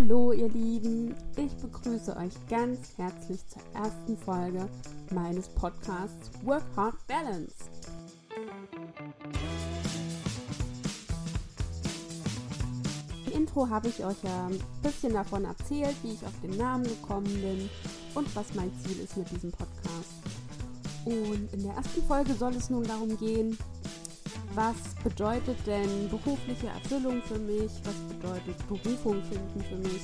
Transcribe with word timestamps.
Hallo 0.00 0.32
ihr 0.32 0.48
Lieben, 0.50 1.12
ich 1.36 1.52
begrüße 1.56 2.16
euch 2.16 2.32
ganz 2.48 2.96
herzlich 2.98 3.40
zur 3.48 3.62
ersten 3.74 4.16
Folge 4.16 4.68
meines 5.10 5.48
Podcasts 5.48 6.30
Work 6.44 6.62
Hard 6.76 6.94
Balance. 7.08 7.54
Im 13.26 13.32
Intro 13.32 13.68
habe 13.68 13.88
ich 13.88 14.04
euch 14.04 14.22
ja 14.22 14.46
ein 14.46 14.60
bisschen 14.82 15.14
davon 15.14 15.44
erzählt, 15.44 15.96
wie 16.04 16.12
ich 16.12 16.24
auf 16.24 16.40
den 16.44 16.56
Namen 16.56 16.84
gekommen 16.84 17.26
bin 17.26 17.68
und 18.14 18.36
was 18.36 18.54
mein 18.54 18.70
Ziel 18.84 19.00
ist 19.00 19.16
mit 19.16 19.28
diesem 19.32 19.50
Podcast. 19.50 20.12
Und 21.06 21.52
in 21.52 21.62
der 21.64 21.74
ersten 21.74 22.02
Folge 22.04 22.34
soll 22.34 22.54
es 22.54 22.70
nun 22.70 22.84
darum 22.84 23.18
gehen, 23.18 23.58
was 24.58 24.74
bedeutet 25.04 25.56
denn 25.68 26.08
berufliche 26.10 26.66
Erfüllung 26.66 27.22
für 27.22 27.38
mich, 27.38 27.70
was 27.84 27.94
bedeutet 28.12 28.56
Berufung 28.66 29.22
finden 29.22 29.62
für 29.62 29.76
mich 29.76 30.02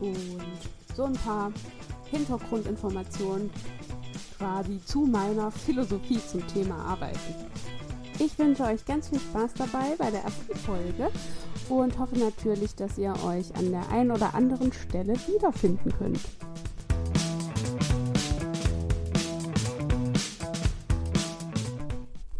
und 0.00 0.94
so 0.94 1.04
ein 1.04 1.14
paar 1.14 1.50
Hintergrundinformationen 2.10 3.50
quasi 4.36 4.78
zu 4.84 5.06
meiner 5.06 5.50
Philosophie 5.50 6.20
zum 6.30 6.46
Thema 6.48 6.76
Arbeiten. 6.84 7.34
Ich 8.18 8.38
wünsche 8.38 8.64
euch 8.64 8.84
ganz 8.84 9.08
viel 9.08 9.20
Spaß 9.20 9.54
dabei 9.54 9.96
bei 9.96 10.10
der 10.10 10.22
ersten 10.22 10.54
Folge 10.56 11.10
und 11.70 11.98
hoffe 11.98 12.18
natürlich, 12.18 12.74
dass 12.74 12.98
ihr 12.98 13.14
euch 13.24 13.54
an 13.56 13.70
der 13.70 13.88
einen 13.90 14.10
oder 14.10 14.34
anderen 14.34 14.70
Stelle 14.70 15.14
wiederfinden 15.26 15.94
könnt. 15.96 16.20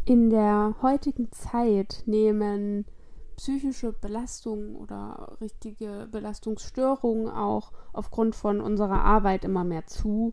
In 0.09 0.31
der 0.31 0.75
heutigen 0.81 1.31
Zeit 1.33 2.05
nehmen 2.07 2.87
psychische 3.37 3.93
Belastungen 3.93 4.75
oder 4.75 5.37
richtige 5.43 6.09
Belastungsstörungen 6.11 7.29
auch 7.29 7.73
aufgrund 7.93 8.35
von 8.35 8.63
unserer 8.63 9.05
Arbeit 9.05 9.45
immer 9.45 9.65
mehr 9.65 9.85
zu. 9.85 10.33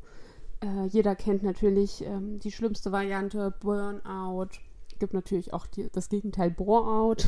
Äh, 0.63 0.85
jeder 0.85 1.13
kennt 1.17 1.43
natürlich 1.43 2.05
ähm, 2.05 2.39
die 2.39 2.53
schlimmste 2.53 2.93
Variante 2.93 3.53
Burnout. 3.59 4.61
Gibt 4.97 5.13
natürlich 5.13 5.51
auch 5.51 5.67
die, 5.67 5.89
das 5.91 6.07
Gegenteil 6.07 6.51
Boreout. 6.51 7.25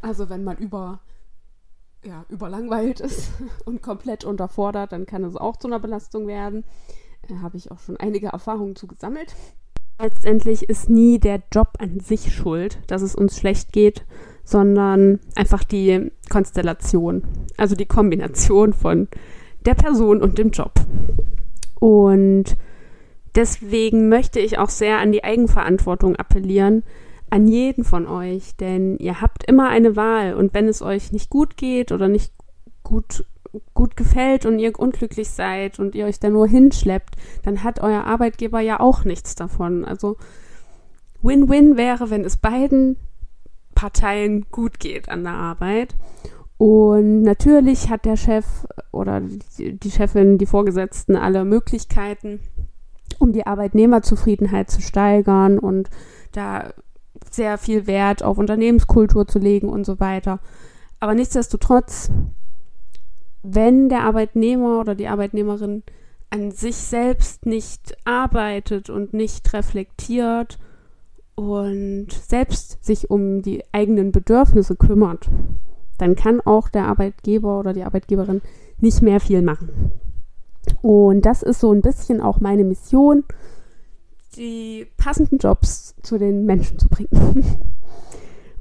Also 0.00 0.30
wenn 0.30 0.44
man 0.44 0.56
über 0.58 1.00
ja, 2.04 2.24
überlangweilt 2.28 3.00
ist 3.00 3.32
und 3.66 3.82
komplett 3.82 4.24
unterfordert, 4.24 4.92
dann 4.92 5.04
kann 5.04 5.24
es 5.24 5.36
auch 5.36 5.56
zu 5.58 5.66
einer 5.66 5.80
Belastung 5.80 6.28
werden. 6.28 6.64
Da 7.28 7.34
äh, 7.34 7.38
habe 7.38 7.58
ich 7.58 7.70
auch 7.70 7.80
schon 7.80 7.98
einige 7.98 8.28
Erfahrungen 8.28 8.76
zu 8.76 8.86
gesammelt. 8.86 9.34
Letztendlich 10.00 10.68
ist 10.68 10.88
nie 10.88 11.18
der 11.18 11.42
Job 11.52 11.70
an 11.78 11.98
sich 11.98 12.32
schuld, 12.32 12.78
dass 12.86 13.02
es 13.02 13.16
uns 13.16 13.36
schlecht 13.36 13.72
geht, 13.72 14.04
sondern 14.44 15.18
einfach 15.34 15.64
die 15.64 16.12
Konstellation, 16.30 17.24
also 17.56 17.74
die 17.74 17.86
Kombination 17.86 18.72
von 18.72 19.08
der 19.66 19.74
Person 19.74 20.22
und 20.22 20.38
dem 20.38 20.50
Job. 20.50 20.72
Und 21.80 22.56
deswegen 23.34 24.08
möchte 24.08 24.38
ich 24.38 24.58
auch 24.58 24.70
sehr 24.70 24.98
an 24.98 25.10
die 25.10 25.24
Eigenverantwortung 25.24 26.16
appellieren, 26.16 26.84
an 27.30 27.48
jeden 27.48 27.84
von 27.84 28.06
euch, 28.06 28.56
denn 28.56 28.96
ihr 28.98 29.20
habt 29.20 29.44
immer 29.44 29.68
eine 29.68 29.96
Wahl 29.96 30.34
und 30.34 30.54
wenn 30.54 30.68
es 30.68 30.80
euch 30.80 31.12
nicht 31.12 31.28
gut 31.28 31.56
geht 31.56 31.92
oder 31.92 32.08
nicht 32.08 32.32
gut 32.82 33.24
gut 33.74 33.96
gefällt 33.96 34.46
und 34.46 34.58
ihr 34.58 34.78
unglücklich 34.78 35.30
seid 35.30 35.78
und 35.78 35.94
ihr 35.94 36.06
euch 36.06 36.20
da 36.20 36.28
nur 36.28 36.46
hinschleppt, 36.46 37.16
dann 37.42 37.64
hat 37.64 37.80
euer 37.80 38.04
Arbeitgeber 38.04 38.60
ja 38.60 38.80
auch 38.80 39.04
nichts 39.04 39.34
davon. 39.34 39.84
Also 39.84 40.16
Win-Win 41.22 41.76
wäre, 41.76 42.10
wenn 42.10 42.24
es 42.24 42.36
beiden 42.36 42.96
Parteien 43.74 44.46
gut 44.50 44.80
geht 44.80 45.08
an 45.08 45.24
der 45.24 45.34
Arbeit. 45.34 45.94
Und 46.56 47.22
natürlich 47.22 47.88
hat 47.88 48.04
der 48.04 48.16
Chef 48.16 48.44
oder 48.90 49.22
die 49.58 49.90
Chefin, 49.90 50.38
die 50.38 50.46
Vorgesetzten 50.46 51.14
alle 51.14 51.44
Möglichkeiten, 51.44 52.40
um 53.20 53.32
die 53.32 53.46
Arbeitnehmerzufriedenheit 53.46 54.70
zu 54.70 54.80
steigern 54.80 55.58
und 55.58 55.88
da 56.32 56.72
sehr 57.30 57.58
viel 57.58 57.86
Wert 57.86 58.22
auf 58.22 58.38
Unternehmenskultur 58.38 59.26
zu 59.26 59.38
legen 59.38 59.68
und 59.68 59.84
so 59.84 60.00
weiter. 60.00 60.40
Aber 61.00 61.14
nichtsdestotrotz 61.14 62.10
wenn 63.42 63.88
der 63.88 64.02
Arbeitnehmer 64.02 64.80
oder 64.80 64.94
die 64.94 65.08
Arbeitnehmerin 65.08 65.82
an 66.30 66.50
sich 66.50 66.76
selbst 66.76 67.46
nicht 67.46 67.96
arbeitet 68.04 68.90
und 68.90 69.14
nicht 69.14 69.52
reflektiert 69.52 70.58
und 71.34 72.08
selbst 72.10 72.84
sich 72.84 73.10
um 73.10 73.42
die 73.42 73.62
eigenen 73.72 74.12
Bedürfnisse 74.12 74.76
kümmert, 74.76 75.30
dann 75.96 76.16
kann 76.16 76.40
auch 76.40 76.68
der 76.68 76.86
Arbeitgeber 76.86 77.58
oder 77.58 77.72
die 77.72 77.84
Arbeitgeberin 77.84 78.42
nicht 78.78 79.02
mehr 79.02 79.20
viel 79.20 79.42
machen. 79.42 79.92
Und 80.82 81.22
das 81.22 81.42
ist 81.42 81.60
so 81.60 81.72
ein 81.72 81.80
bisschen 81.80 82.20
auch 82.20 82.40
meine 82.40 82.64
Mission, 82.64 83.24
die 84.36 84.86
passenden 84.96 85.38
Jobs 85.38 85.94
zu 86.02 86.18
den 86.18 86.44
Menschen 86.44 86.78
zu 86.78 86.88
bringen. 86.88 87.08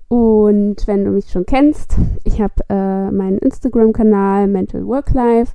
Und 0.07 0.87
wenn 0.87 1.03
du 1.03 1.11
mich 1.11 1.29
schon 1.29 1.45
kennst, 1.45 1.95
ich 2.23 2.41
habe 2.41 2.63
äh, 2.69 3.11
meinen 3.11 3.39
Instagram-Kanal 3.39 4.47
Mental 4.47 4.85
Work 4.87 5.13
Life. 5.13 5.53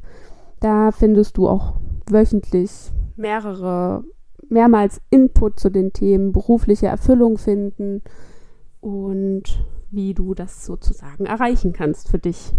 Da 0.60 0.92
findest 0.92 1.38
du 1.38 1.48
auch 1.48 1.74
wöchentlich 2.08 2.92
mehrere, 3.16 4.04
mehrmals 4.48 5.00
Input 5.10 5.58
zu 5.58 5.70
den 5.70 5.92
Themen 5.92 6.32
berufliche 6.32 6.86
Erfüllung 6.86 7.38
finden 7.38 8.02
und 8.80 9.64
wie 9.90 10.14
du 10.14 10.34
das 10.34 10.66
sozusagen 10.66 11.26
erreichen 11.26 11.72
kannst 11.72 12.08
für 12.08 12.18
dich. 12.18 12.54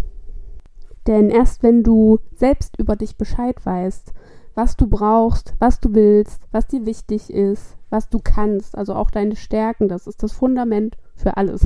Denn 1.07 1.29
erst 1.29 1.63
wenn 1.63 1.83
du 1.83 2.19
selbst 2.35 2.79
über 2.79 2.95
dich 2.95 3.17
Bescheid 3.17 3.63
weißt, 3.65 4.13
was 4.55 4.77
du 4.77 4.87
brauchst, 4.87 5.53
was 5.59 5.79
du 5.79 5.93
willst, 5.93 6.41
was 6.51 6.67
dir 6.67 6.85
wichtig 6.85 7.31
ist, 7.31 7.77
was 7.89 8.09
du 8.09 8.19
kannst, 8.23 8.77
also 8.77 8.95
auch 8.95 9.11
deine 9.11 9.35
Stärken, 9.35 9.87
das 9.87 10.07
ist 10.07 10.23
das 10.23 10.31
Fundament 10.31 10.97
für 11.15 11.37
alles. 11.37 11.65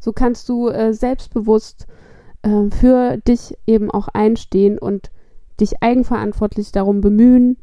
So 0.00 0.12
kannst 0.12 0.48
du 0.48 0.68
äh, 0.68 0.92
selbstbewusst 0.92 1.86
äh, 2.42 2.70
für 2.70 3.16
dich 3.16 3.56
eben 3.66 3.90
auch 3.90 4.08
einstehen 4.08 4.78
und 4.78 5.10
dich 5.60 5.82
eigenverantwortlich 5.82 6.70
darum 6.70 7.00
bemühen, 7.00 7.56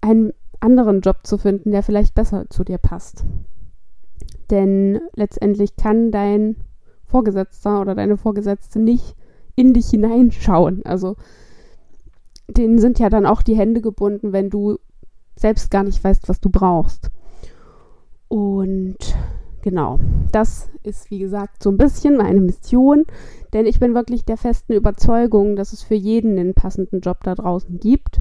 einen 0.00 0.32
anderen 0.60 1.00
Job 1.00 1.18
zu 1.24 1.38
finden, 1.38 1.70
der 1.70 1.82
vielleicht 1.82 2.14
besser 2.14 2.48
zu 2.48 2.64
dir 2.64 2.78
passt. 2.78 3.24
Denn 4.50 5.00
letztendlich 5.14 5.76
kann 5.76 6.10
dein 6.10 6.56
Vorgesetzter 7.04 7.80
oder 7.80 7.94
deine 7.94 8.16
Vorgesetzte 8.16 8.78
nicht 8.78 9.16
in 9.54 9.74
dich 9.74 9.90
hineinschauen. 9.90 10.84
Also 10.84 11.16
denen 12.48 12.78
sind 12.78 12.98
ja 12.98 13.10
dann 13.10 13.26
auch 13.26 13.42
die 13.42 13.56
Hände 13.56 13.80
gebunden, 13.80 14.32
wenn 14.32 14.50
du 14.50 14.78
selbst 15.36 15.70
gar 15.70 15.82
nicht 15.82 16.02
weißt, 16.02 16.28
was 16.28 16.40
du 16.40 16.50
brauchst. 16.50 17.10
Genau, 19.62 19.98
das 20.32 20.70
ist 20.82 21.10
wie 21.10 21.18
gesagt 21.18 21.62
so 21.62 21.70
ein 21.70 21.76
bisschen 21.76 22.16
meine 22.16 22.40
Mission, 22.40 23.04
denn 23.52 23.66
ich 23.66 23.78
bin 23.78 23.94
wirklich 23.94 24.24
der 24.24 24.38
festen 24.38 24.72
Überzeugung, 24.72 25.54
dass 25.54 25.72
es 25.72 25.82
für 25.82 25.94
jeden 25.94 26.38
einen 26.38 26.54
passenden 26.54 27.00
Job 27.00 27.18
da 27.24 27.34
draußen 27.34 27.78
gibt. 27.78 28.20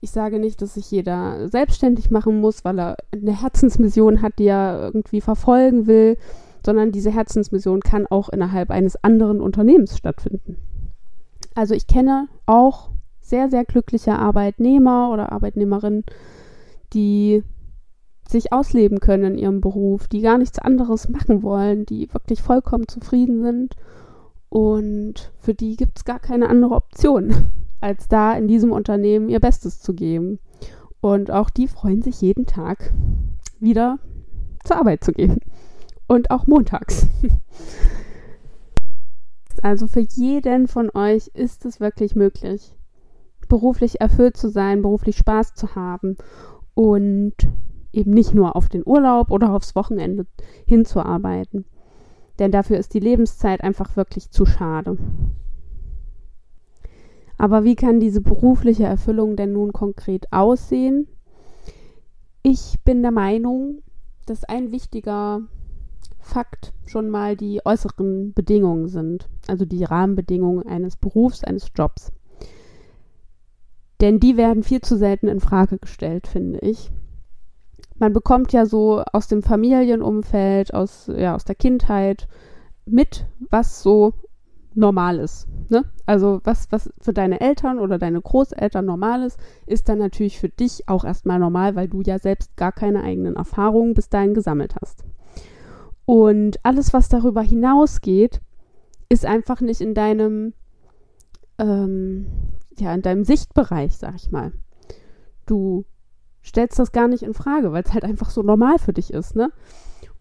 Ich 0.00 0.12
sage 0.12 0.38
nicht, 0.38 0.62
dass 0.62 0.74
sich 0.74 0.90
jeder 0.90 1.48
selbstständig 1.48 2.10
machen 2.10 2.40
muss, 2.40 2.64
weil 2.64 2.78
er 2.78 2.96
eine 3.12 3.40
Herzensmission 3.40 4.22
hat, 4.22 4.38
die 4.38 4.46
er 4.46 4.80
irgendwie 4.94 5.20
verfolgen 5.20 5.88
will, 5.88 6.16
sondern 6.64 6.92
diese 6.92 7.10
Herzensmission 7.10 7.80
kann 7.80 8.06
auch 8.06 8.28
innerhalb 8.28 8.70
eines 8.70 9.02
anderen 9.02 9.40
Unternehmens 9.40 9.96
stattfinden. 9.96 10.56
Also 11.54 11.74
ich 11.74 11.86
kenne 11.86 12.28
auch 12.44 12.90
sehr, 13.20 13.50
sehr 13.50 13.64
glückliche 13.64 14.16
Arbeitnehmer 14.16 15.10
oder 15.12 15.32
Arbeitnehmerinnen, 15.32 16.04
die 16.92 17.42
sich 18.28 18.52
ausleben 18.52 19.00
können 19.00 19.34
in 19.34 19.38
ihrem 19.38 19.60
Beruf, 19.60 20.08
die 20.08 20.20
gar 20.20 20.38
nichts 20.38 20.58
anderes 20.58 21.08
machen 21.08 21.42
wollen, 21.42 21.86
die 21.86 22.12
wirklich 22.12 22.42
vollkommen 22.42 22.88
zufrieden 22.88 23.42
sind. 23.42 23.76
Und 24.48 25.32
für 25.38 25.54
die 25.54 25.76
gibt 25.76 25.98
es 25.98 26.04
gar 26.04 26.18
keine 26.18 26.48
andere 26.48 26.74
Option, 26.74 27.34
als 27.80 28.08
da 28.08 28.32
in 28.32 28.48
diesem 28.48 28.72
Unternehmen 28.72 29.28
ihr 29.28 29.40
Bestes 29.40 29.80
zu 29.80 29.94
geben. 29.94 30.38
Und 31.00 31.30
auch 31.30 31.50
die 31.50 31.68
freuen 31.68 32.02
sich 32.02 32.20
jeden 32.20 32.46
Tag 32.46 32.92
wieder 33.60 33.98
zur 34.64 34.76
Arbeit 34.76 35.04
zu 35.04 35.12
gehen. 35.12 35.38
Und 36.08 36.30
auch 36.30 36.46
montags. 36.46 37.06
Also 39.62 39.86
für 39.86 40.00
jeden 40.00 40.68
von 40.68 40.90
euch 40.94 41.28
ist 41.28 41.64
es 41.64 41.80
wirklich 41.80 42.14
möglich, 42.14 42.76
beruflich 43.48 44.00
erfüllt 44.00 44.36
zu 44.36 44.50
sein, 44.50 44.82
beruflich 44.82 45.16
Spaß 45.16 45.54
zu 45.54 45.74
haben 45.74 46.18
und 46.74 47.34
eben 47.96 48.12
nicht 48.12 48.34
nur 48.34 48.56
auf 48.56 48.68
den 48.68 48.82
Urlaub 48.84 49.30
oder 49.30 49.52
aufs 49.52 49.74
Wochenende 49.74 50.26
hinzuarbeiten. 50.66 51.64
Denn 52.38 52.50
dafür 52.50 52.78
ist 52.78 52.94
die 52.94 53.00
Lebenszeit 53.00 53.62
einfach 53.62 53.96
wirklich 53.96 54.30
zu 54.30 54.44
schade. 54.44 54.98
Aber 57.38 57.64
wie 57.64 57.76
kann 57.76 58.00
diese 58.00 58.20
berufliche 58.20 58.84
Erfüllung 58.84 59.36
denn 59.36 59.52
nun 59.52 59.72
konkret 59.72 60.32
aussehen? 60.32 61.06
Ich 62.42 62.76
bin 62.84 63.02
der 63.02 63.10
Meinung, 63.10 63.82
dass 64.26 64.44
ein 64.44 64.72
wichtiger 64.72 65.40
Fakt 66.18 66.72
schon 66.86 67.08
mal 67.08 67.36
die 67.36 67.60
äußeren 67.64 68.32
Bedingungen 68.32 68.88
sind, 68.88 69.28
also 69.46 69.64
die 69.64 69.84
Rahmenbedingungen 69.84 70.66
eines 70.66 70.96
Berufs, 70.96 71.44
eines 71.44 71.70
Jobs. 71.74 72.12
Denn 74.00 74.20
die 74.20 74.36
werden 74.36 74.62
viel 74.62 74.80
zu 74.80 74.96
selten 74.96 75.28
in 75.28 75.40
Frage 75.40 75.78
gestellt, 75.78 76.26
finde 76.26 76.58
ich. 76.60 76.90
Man 77.98 78.12
bekommt 78.12 78.52
ja 78.52 78.66
so 78.66 79.02
aus 79.12 79.26
dem 79.26 79.42
Familienumfeld, 79.42 80.74
aus, 80.74 81.10
ja, 81.14 81.34
aus 81.34 81.44
der 81.44 81.54
Kindheit 81.54 82.28
mit, 82.84 83.26
was 83.50 83.82
so 83.82 84.12
normal 84.74 85.18
ist. 85.18 85.48
Ne? 85.70 85.84
Also 86.04 86.40
was, 86.44 86.70
was 86.70 86.92
für 87.00 87.12
deine 87.12 87.40
Eltern 87.40 87.78
oder 87.78 87.98
deine 87.98 88.20
Großeltern 88.20 88.84
normal 88.84 89.22
ist, 89.22 89.40
ist 89.66 89.88
dann 89.88 89.98
natürlich 89.98 90.38
für 90.38 90.50
dich 90.50 90.88
auch 90.88 91.04
erstmal 91.04 91.38
normal, 91.38 91.74
weil 91.74 91.88
du 91.88 92.02
ja 92.02 92.18
selbst 92.18 92.56
gar 92.56 92.72
keine 92.72 93.02
eigenen 93.02 93.36
Erfahrungen 93.36 93.94
bis 93.94 94.08
dahin 94.08 94.34
gesammelt 94.34 94.76
hast. 94.80 95.04
Und 96.04 96.64
alles, 96.64 96.92
was 96.92 97.08
darüber 97.08 97.42
hinausgeht, 97.42 98.40
ist 99.08 99.24
einfach 99.24 99.60
nicht 99.60 99.80
in 99.80 99.94
deinem, 99.94 100.52
ähm, 101.58 102.26
ja, 102.78 102.94
in 102.94 103.02
deinem 103.02 103.24
Sichtbereich, 103.24 103.96
sag 103.96 104.14
ich 104.16 104.30
mal. 104.30 104.52
Du 105.46 105.84
stellst 106.46 106.78
das 106.78 106.92
gar 106.92 107.08
nicht 107.08 107.22
in 107.22 107.34
Frage, 107.34 107.72
weil 107.72 107.82
es 107.82 107.92
halt 107.92 108.04
einfach 108.04 108.30
so 108.30 108.42
normal 108.42 108.78
für 108.78 108.92
dich 108.92 109.12
ist, 109.12 109.36
ne? 109.36 109.50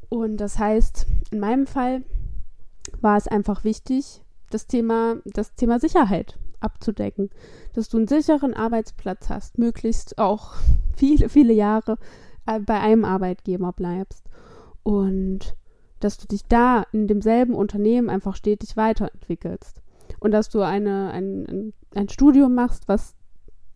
Und 0.10 0.38
das 0.38 0.60
heißt, 0.60 1.07
in 1.31 1.39
meinem 1.39 1.68
Fall 1.68 2.04
war 3.01 3.18
es 3.18 3.27
einfach 3.27 3.63
wichtig, 3.63 4.22
das 4.50 4.68
Thema, 4.68 5.18
das 5.25 5.56
Thema 5.56 5.80
Sicherheit 5.80 6.38
abzudecken, 6.60 7.30
dass 7.74 7.89
du 7.89 7.98
einen 7.98 8.07
sicheren 8.07 8.54
Arbeitsplatz 8.54 9.30
hast, 9.30 9.57
möglichst 9.57 10.18
auch 10.18 10.54
viele, 10.95 11.30
viele 11.30 11.54
Jahre 11.54 11.98
äh, 12.45 12.60
bei 12.60 12.80
einem 12.80 13.06
Arbeitgeber 13.06 13.72
bleibst 13.74 14.30
und 14.83 15.56
dass 16.00 16.18
du 16.18 16.27
dich 16.27 16.45
da 16.45 16.86
in 16.92 17.07
demselben 17.07 17.54
Unternehmen 17.54 18.10
einfach 18.10 18.36
stetig 18.36 18.77
weiterentwickelst 18.77 19.81
und 20.19 20.31
dass 20.31 20.50
du 20.50 20.62
eine, 20.62 21.12
ein, 21.12 21.74
ein 21.95 22.10
Studium 22.10 22.54
machst, 22.54 22.88
was 22.88 23.16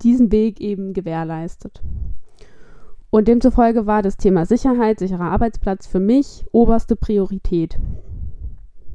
diesen 0.01 0.31
Weg 0.31 0.59
eben 0.59 0.93
gewährleistet. 0.93 1.81
Und 3.11 3.27
demzufolge 3.27 3.85
war 3.85 4.01
das 4.01 4.17
Thema 4.17 4.45
Sicherheit, 4.45 5.00
sicherer 5.00 5.31
Arbeitsplatz 5.31 5.88
für 5.88 6.00
mich 6.00 6.45
oberste 6.51 6.95
Priorität. 6.95 7.79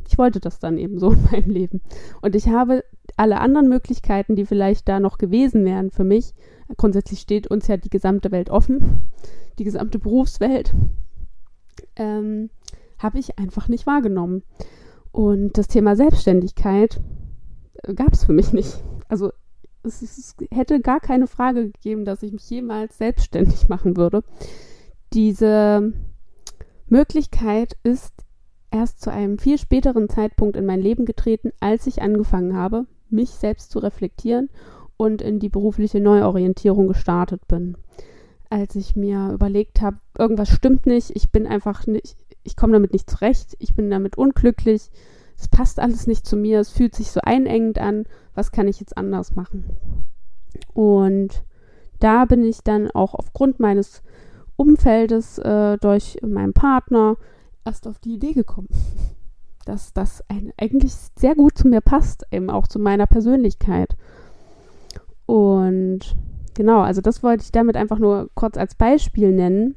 Ich 0.08 0.18
wollte 0.18 0.38
das 0.38 0.58
dann 0.58 0.78
eben 0.78 0.98
so 0.98 1.10
in 1.12 1.24
meinem 1.30 1.50
Leben. 1.50 1.80
Und 2.22 2.34
ich 2.36 2.48
habe 2.48 2.84
alle 3.16 3.40
anderen 3.40 3.68
Möglichkeiten, 3.68 4.36
die 4.36 4.46
vielleicht 4.46 4.88
da 4.88 5.00
noch 5.00 5.18
gewesen 5.18 5.64
wären 5.64 5.90
für 5.90 6.04
mich, 6.04 6.34
grundsätzlich 6.76 7.20
steht 7.20 7.46
uns 7.48 7.66
ja 7.66 7.76
die 7.76 7.90
gesamte 7.90 8.30
Welt 8.30 8.50
offen, 8.50 9.10
die 9.58 9.64
gesamte 9.64 9.98
Berufswelt, 9.98 10.74
ähm, 11.96 12.50
habe 12.98 13.18
ich 13.18 13.38
einfach 13.38 13.68
nicht 13.68 13.86
wahrgenommen. 13.86 14.42
Und 15.12 15.58
das 15.58 15.68
Thema 15.68 15.94
Selbstständigkeit 15.94 17.00
äh, 17.82 17.94
gab 17.94 18.12
es 18.12 18.24
für 18.24 18.32
mich 18.32 18.52
nicht. 18.52 18.82
Also 19.08 19.30
es, 19.84 20.02
es, 20.02 20.36
hätte 20.50 20.80
gar 20.80 21.00
keine 21.00 21.26
Frage 21.26 21.70
gegeben, 21.70 22.04
dass 22.04 22.22
ich 22.22 22.32
mich 22.32 22.48
jemals 22.48 22.98
selbstständig 22.98 23.68
machen 23.68 23.96
würde. 23.96 24.22
Diese 25.12 25.92
Möglichkeit 26.88 27.76
ist 27.82 28.12
erst 28.70 29.00
zu 29.00 29.10
einem 29.10 29.38
viel 29.38 29.58
späteren 29.58 30.08
Zeitpunkt 30.08 30.56
in 30.56 30.66
mein 30.66 30.80
Leben 30.80 31.04
getreten, 31.04 31.52
als 31.60 31.86
ich 31.86 32.02
angefangen 32.02 32.56
habe, 32.56 32.86
mich 33.08 33.30
selbst 33.30 33.70
zu 33.70 33.78
reflektieren 33.78 34.50
und 34.96 35.22
in 35.22 35.38
die 35.38 35.48
berufliche 35.48 36.00
Neuorientierung 36.00 36.88
gestartet 36.88 37.46
bin. 37.46 37.76
Als 38.50 38.74
ich 38.74 38.96
mir 38.96 39.30
überlegt 39.32 39.80
habe, 39.80 39.98
irgendwas 40.18 40.48
stimmt 40.48 40.86
nicht, 40.86 41.10
ich 41.14 41.30
bin 41.30 41.46
einfach 41.46 41.86
nicht, 41.86 42.16
ich 42.42 42.56
komme 42.56 42.72
damit 42.72 42.92
nicht 42.92 43.08
zurecht, 43.08 43.56
ich 43.58 43.74
bin 43.74 43.90
damit 43.90 44.18
unglücklich, 44.18 44.90
es 45.36 45.48
passt 45.48 45.80
alles 45.80 46.06
nicht 46.06 46.26
zu 46.26 46.36
mir, 46.36 46.60
es 46.60 46.70
fühlt 46.70 46.94
sich 46.94 47.10
so 47.10 47.20
einengend 47.22 47.78
an, 47.78 48.04
was 48.34 48.52
kann 48.52 48.68
ich 48.68 48.80
jetzt 48.80 48.96
anders 48.96 49.34
machen? 49.34 49.64
Und 50.72 51.44
da 52.00 52.24
bin 52.24 52.44
ich 52.44 52.58
dann 52.62 52.90
auch 52.90 53.14
aufgrund 53.14 53.60
meines 53.60 54.02
Umfeldes 54.56 55.38
äh, 55.38 55.78
durch 55.78 56.18
meinen 56.22 56.52
Partner 56.52 57.16
erst 57.64 57.86
auf 57.86 57.98
die 57.98 58.14
Idee 58.14 58.32
gekommen, 58.32 58.68
dass 59.64 59.92
das 59.92 60.22
ein, 60.28 60.52
eigentlich 60.58 60.92
sehr 61.16 61.34
gut 61.34 61.58
zu 61.58 61.68
mir 61.68 61.80
passt, 61.80 62.24
eben 62.30 62.50
auch 62.50 62.68
zu 62.68 62.78
meiner 62.78 63.06
Persönlichkeit. 63.06 63.96
Und 65.26 66.00
genau, 66.54 66.80
also 66.80 67.00
das 67.00 67.22
wollte 67.22 67.44
ich 67.44 67.52
damit 67.52 67.76
einfach 67.76 67.98
nur 67.98 68.28
kurz 68.34 68.56
als 68.56 68.74
Beispiel 68.74 69.32
nennen, 69.32 69.74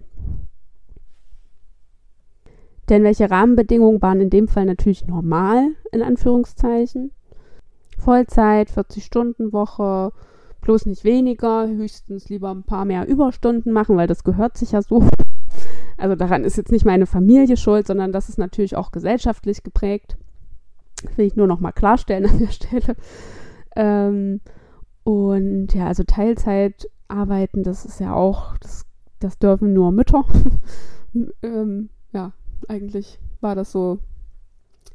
denn 2.90 3.04
welche 3.04 3.30
Rahmenbedingungen 3.30 4.02
waren 4.02 4.22
in 4.22 4.30
dem 4.30 4.48
Fall 4.48 4.66
natürlich 4.66 5.06
normal, 5.08 5.70
in 5.92 6.02
Anführungszeichen? 6.02 7.12
Vollzeit, 7.98 8.70
40-Stunden-Woche, 8.70 10.12
bloß 10.62 10.86
nicht 10.86 11.04
weniger, 11.04 11.68
höchstens 11.68 12.30
lieber 12.30 12.52
ein 12.52 12.64
paar 12.64 12.86
mehr 12.86 13.08
Überstunden 13.08 13.72
machen, 13.74 13.98
weil 13.98 14.08
das 14.08 14.24
gehört 14.24 14.58
sich 14.58 14.72
ja 14.72 14.82
so. 14.82 15.04
Also 15.98 16.16
daran 16.16 16.44
ist 16.44 16.58
jetzt 16.58 16.72
nicht 16.72 16.86
meine 16.86 17.08
Familie 17.08 17.58
schuld, 17.58 17.88
sondern 17.88 18.12
das 18.12 18.30
ist 18.30 18.38
natürlich 18.38 18.76
auch 18.76 18.92
gesellschaftlich 18.92 19.64
geprägt. 19.64 20.16
will 21.16 21.26
ich 21.26 21.36
nur 21.36 21.48
noch 21.48 21.60
mal 21.60 21.72
klarstellen 21.72 22.28
an 22.30 22.40
der 22.40 22.52
Stelle. 22.52 22.96
Ähm, 23.76 24.42
und 25.04 25.74
ja, 25.74 25.88
also 25.88 26.04
Teilzeit 26.04 26.90
arbeiten, 27.08 27.64
das 27.64 27.86
ist 27.86 28.00
ja 28.00 28.14
auch, 28.14 28.58
das, 28.58 28.86
das 29.20 29.40
dürfen 29.40 29.74
nur 29.74 29.92
Mütter. 29.92 30.26
ähm, 31.42 31.90
ja, 32.12 32.34
eigentlich 32.68 33.20
war 33.42 33.56
das 33.56 33.72
so 33.72 34.00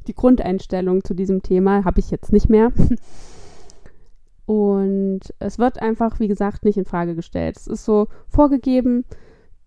die 0.07 0.15
Grundeinstellung 0.15 1.05
zu 1.05 1.15
diesem 1.15 1.43
Thema. 1.43 1.85
Habe 1.85 2.01
ich 2.01 2.11
jetzt 2.11 2.33
nicht 2.33 2.49
mehr. 2.49 2.73
Und 4.47 5.21
es 5.39 5.59
wird 5.59 5.81
einfach, 5.81 6.19
wie 6.21 6.29
gesagt, 6.29 6.65
nicht 6.65 6.77
in 6.77 6.85
Frage 6.85 7.15
gestellt. 7.15 7.57
Es 7.57 7.67
ist 7.67 7.85
so 7.85 8.09
vorgegeben, 8.29 9.05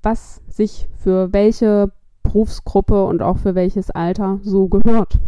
was 0.03 0.41
sich 0.47 0.87
für 1.01 1.33
welche 1.33 1.91
Berufsgruppe 2.23 3.05
und 3.05 3.21
auch 3.21 3.37
für 3.37 3.55
welches 3.55 3.89
Alter 3.89 4.39
so 4.43 4.67
gehört. 4.67 5.19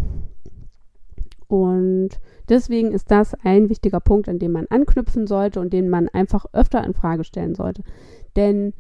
Und 1.47 2.09
deswegen 2.49 2.91
ist 2.91 3.09
das 3.09 3.33
ein 3.43 3.69
wichtiger 3.69 4.01
Punkt, 4.01 4.27
an 4.27 4.39
dem 4.39 4.51
man 4.51 4.67
anknüpfen 4.69 5.27
sollte 5.27 5.61
und 5.61 5.71
den 5.71 5.89
man 5.89 6.09
einfach 6.09 6.45
öfter 6.51 6.83
in 6.83 6.93
Frage 6.93 7.23
stellen 7.23 7.55
sollte. 7.55 7.83
Denn 8.35 8.73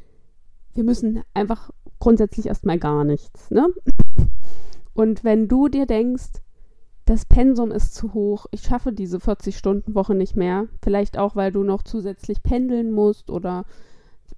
wir 0.73 0.83
müssen 0.83 1.23
einfach 1.33 1.71
grundsätzlich 1.99 2.47
erstmal 2.47 2.79
gar 2.79 3.03
nichts. 3.03 3.51
Ne? 3.51 3.67
Und 4.93 5.23
wenn 5.23 5.47
du 5.47 5.67
dir 5.67 5.85
denkst, 5.85 6.41
das 7.05 7.25
Pensum 7.25 7.71
ist 7.71 7.95
zu 7.95 8.13
hoch, 8.13 8.47
ich 8.51 8.61
schaffe 8.61 8.91
diese 8.91 9.19
40-Stunden-Woche 9.19 10.13
nicht 10.13 10.35
mehr, 10.35 10.67
vielleicht 10.83 11.17
auch, 11.17 11.35
weil 11.35 11.51
du 11.51 11.63
noch 11.63 11.83
zusätzlich 11.83 12.43
pendeln 12.43 12.91
musst 12.91 13.29
oder 13.29 13.65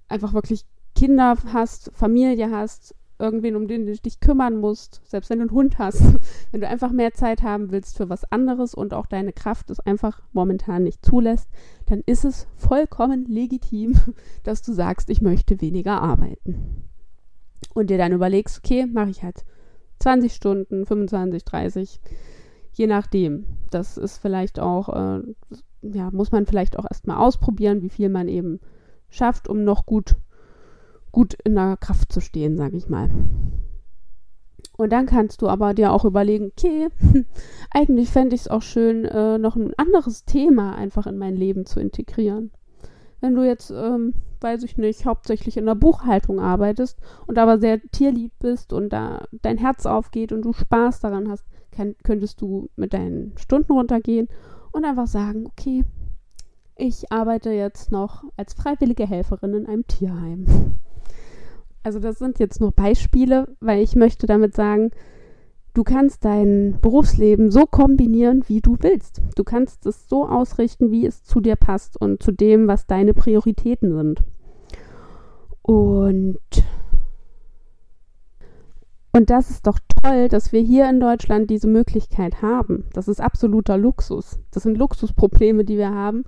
einfach 0.08 0.34
wirklich 0.34 0.64
Kinder 0.94 1.36
hast, 1.52 1.90
Familie 1.94 2.50
hast, 2.50 2.94
irgendwen, 3.18 3.56
um 3.56 3.68
den 3.68 3.86
du 3.86 3.96
dich 3.96 4.20
kümmern 4.20 4.58
musst, 4.58 5.00
selbst 5.04 5.30
wenn 5.30 5.38
du 5.38 5.44
einen 5.44 5.50
Hund 5.50 5.78
hast, 5.78 6.02
wenn 6.52 6.60
du 6.60 6.68
einfach 6.68 6.92
mehr 6.92 7.12
Zeit 7.12 7.42
haben 7.42 7.70
willst 7.70 7.96
für 7.96 8.08
was 8.08 8.30
anderes 8.30 8.74
und 8.74 8.94
auch 8.94 9.06
deine 9.06 9.32
Kraft 9.32 9.70
es 9.70 9.80
einfach 9.80 10.22
momentan 10.32 10.84
nicht 10.84 11.04
zulässt, 11.04 11.48
dann 11.86 12.02
ist 12.06 12.24
es 12.24 12.46
vollkommen 12.56 13.24
legitim, 13.26 13.98
dass 14.44 14.62
du 14.62 14.72
sagst, 14.72 15.10
ich 15.10 15.22
möchte 15.22 15.60
weniger 15.60 16.00
arbeiten 16.00 16.89
und 17.74 17.90
dir 17.90 17.98
dann 17.98 18.12
überlegst, 18.12 18.58
okay, 18.58 18.86
mache 18.86 19.10
ich 19.10 19.22
halt 19.22 19.44
20 20.00 20.32
Stunden, 20.32 20.86
25, 20.86 21.44
30, 21.44 22.00
je 22.72 22.86
nachdem. 22.86 23.44
Das 23.70 23.96
ist 23.96 24.18
vielleicht 24.18 24.58
auch, 24.58 24.88
äh, 24.88 25.22
ja, 25.82 26.10
muss 26.10 26.32
man 26.32 26.46
vielleicht 26.46 26.78
auch 26.78 26.84
erstmal 26.84 27.18
ausprobieren, 27.18 27.82
wie 27.82 27.90
viel 27.90 28.08
man 28.08 28.28
eben 28.28 28.60
schafft, 29.08 29.48
um 29.48 29.64
noch 29.64 29.86
gut, 29.86 30.16
gut 31.12 31.34
in 31.44 31.54
der 31.54 31.76
Kraft 31.76 32.12
zu 32.12 32.20
stehen, 32.20 32.56
sage 32.56 32.76
ich 32.76 32.88
mal. 32.88 33.10
Und 34.76 34.90
dann 34.90 35.06
kannst 35.06 35.42
du 35.42 35.48
aber 35.48 35.74
dir 35.74 35.92
auch 35.92 36.06
überlegen, 36.06 36.52
okay, 36.56 36.88
eigentlich 37.70 38.08
fände 38.08 38.34
ich 38.34 38.42
es 38.42 38.48
auch 38.48 38.62
schön, 38.62 39.04
äh, 39.04 39.36
noch 39.36 39.56
ein 39.56 39.74
anderes 39.76 40.24
Thema 40.24 40.74
einfach 40.74 41.06
in 41.06 41.18
mein 41.18 41.36
Leben 41.36 41.66
zu 41.66 41.80
integrieren. 41.80 42.50
Wenn 43.20 43.34
du 43.34 43.42
jetzt 43.42 43.70
ähm, 43.70 44.14
weiß 44.40 44.62
ich 44.62 44.76
nicht, 44.76 45.04
hauptsächlich 45.04 45.56
in 45.56 45.66
der 45.66 45.74
Buchhaltung 45.74 46.40
arbeitest 46.40 46.98
und 47.26 47.38
aber 47.38 47.58
sehr 47.58 47.80
tierlieb 47.90 48.32
bist 48.38 48.72
und 48.72 48.90
da 48.90 49.24
dein 49.42 49.58
Herz 49.58 49.86
aufgeht 49.86 50.32
und 50.32 50.42
du 50.42 50.52
Spaß 50.52 51.00
daran 51.00 51.30
hast, 51.30 51.44
könntest 52.02 52.40
du 52.40 52.68
mit 52.76 52.92
deinen 52.92 53.36
Stunden 53.38 53.72
runtergehen 53.72 54.28
und 54.72 54.84
einfach 54.84 55.06
sagen, 55.06 55.46
okay, 55.46 55.84
ich 56.76 57.12
arbeite 57.12 57.50
jetzt 57.50 57.92
noch 57.92 58.24
als 58.36 58.54
freiwillige 58.54 59.06
Helferin 59.06 59.54
in 59.54 59.66
einem 59.66 59.86
Tierheim. 59.86 60.46
Also 61.82 61.98
das 61.98 62.18
sind 62.18 62.38
jetzt 62.38 62.60
nur 62.60 62.72
Beispiele, 62.72 63.56
weil 63.60 63.82
ich 63.82 63.96
möchte 63.96 64.26
damit 64.26 64.54
sagen, 64.54 64.90
du 65.74 65.84
kannst 65.84 66.24
dein 66.24 66.78
Berufsleben 66.80 67.50
so 67.50 67.66
kombinieren, 67.66 68.44
wie 68.46 68.60
du 68.60 68.76
willst. 68.80 69.20
Du 69.36 69.44
kannst 69.44 69.86
es 69.86 70.08
so 70.08 70.26
ausrichten, 70.26 70.90
wie 70.90 71.06
es 71.06 71.22
zu 71.22 71.40
dir 71.40 71.56
passt 71.56 72.00
und 72.00 72.22
zu 72.22 72.32
dem, 72.32 72.68
was 72.68 72.86
deine 72.86 73.14
Prioritäten 73.14 73.94
sind. 73.94 74.22
Und 75.62 76.38
Und 79.12 79.30
das 79.30 79.50
ist 79.50 79.66
doch 79.66 79.78
toll, 80.02 80.28
dass 80.28 80.52
wir 80.52 80.60
hier 80.60 80.88
in 80.88 81.00
Deutschland 81.00 81.50
diese 81.50 81.66
Möglichkeit 81.66 82.42
haben. 82.42 82.84
Das 82.92 83.08
ist 83.08 83.20
absoluter 83.20 83.76
Luxus. 83.76 84.38
Das 84.52 84.62
sind 84.62 84.78
Luxusprobleme, 84.78 85.64
die 85.64 85.76
wir 85.76 85.90
haben, 85.90 86.24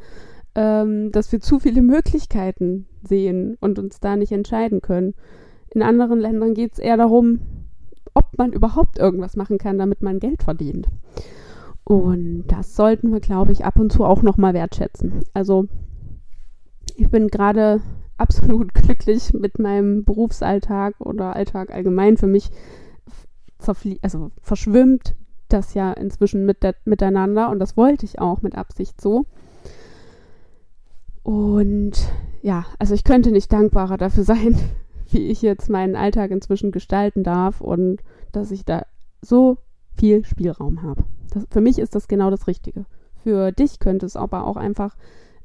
ähm, 0.55 1.13
dass 1.13 1.31
wir 1.31 1.41
zu 1.41 1.61
viele 1.61 1.83
Möglichkeiten 1.83 2.87
sehen 3.03 3.57
und 3.61 3.79
uns 3.79 4.01
da 4.01 4.17
nicht 4.17 4.33
entscheiden 4.33 4.81
können. 4.83 5.15
In 5.71 5.83
anderen 5.83 6.19
Ländern 6.19 6.55
geht 6.55 6.73
es 6.73 6.79
eher 6.79 6.97
darum, 6.97 7.41
ob 8.15 8.39
man 8.39 8.53
überhaupt 8.53 8.99
irgendwas 8.99 9.37
machen 9.37 9.59
kann, 9.59 9.79
damit 9.79 10.03
man 10.03 10.21
Geld 10.21 10.43
verdient. 10.43 10.89
Und 11.85 12.45
das 12.47 12.77
sollten 12.77 13.13
wir, 13.13 13.21
glaube 13.21 13.53
ich, 13.53 13.65
ab 13.65 13.79
und 13.79 13.93
zu 13.93 14.05
auch 14.05 14.23
nochmal 14.23 14.55
wertschätzen. 14.55 15.23
Also 15.35 15.67
ich 16.97 17.11
bin 17.11 17.29
gerade 17.29 17.81
absolut 18.17 18.75
glücklich 18.75 19.33
mit 19.33 19.59
meinem 19.59 20.05
Berufsalltag 20.05 20.95
oder 21.01 21.35
Alltag 21.35 21.71
allgemein. 21.71 22.17
Für 22.17 22.27
mich 22.27 22.51
also 24.03 24.31
verschwimmt 24.41 25.15
das 25.49 25.75
ja 25.75 25.93
inzwischen 25.93 26.45
mit 26.45 26.63
der, 26.63 26.75
miteinander 26.85 27.51
und 27.51 27.59
das 27.59 27.77
wollte 27.77 28.05
ich 28.05 28.21
auch 28.21 28.43
mit 28.43 28.57
Absicht 28.57 29.01
so. 29.01 29.27
Und 31.23 31.93
ja, 32.43 32.65
also 32.79 32.95
ich 32.95 33.05
könnte 33.05 33.31
nicht 33.31 33.53
dankbarer 33.53 33.97
dafür 33.97 34.25
sein, 34.25 34.59
wie 35.13 35.29
ich 35.29 35.43
jetzt 35.43 35.71
meinen 35.71 35.97
Alltag 35.97 36.31
inzwischen 36.31 36.73
gestalten 36.73 37.23
darf 37.23 37.61
und 37.61 38.01
dass 38.33 38.51
ich 38.51 38.65
da 38.65 38.87
so 39.21 39.59
viel 39.97 40.25
Spielraum 40.25 40.83
habe. 40.83 41.05
Für 41.51 41.61
mich 41.61 41.79
ist 41.79 41.95
das 41.95 42.09
genau 42.09 42.31
das 42.31 42.47
Richtige. 42.47 42.87
Für 43.23 43.53
dich 43.53 43.79
könnte 43.79 44.07
es 44.07 44.17
aber 44.17 44.47
auch 44.47 44.57
einfach 44.57 44.97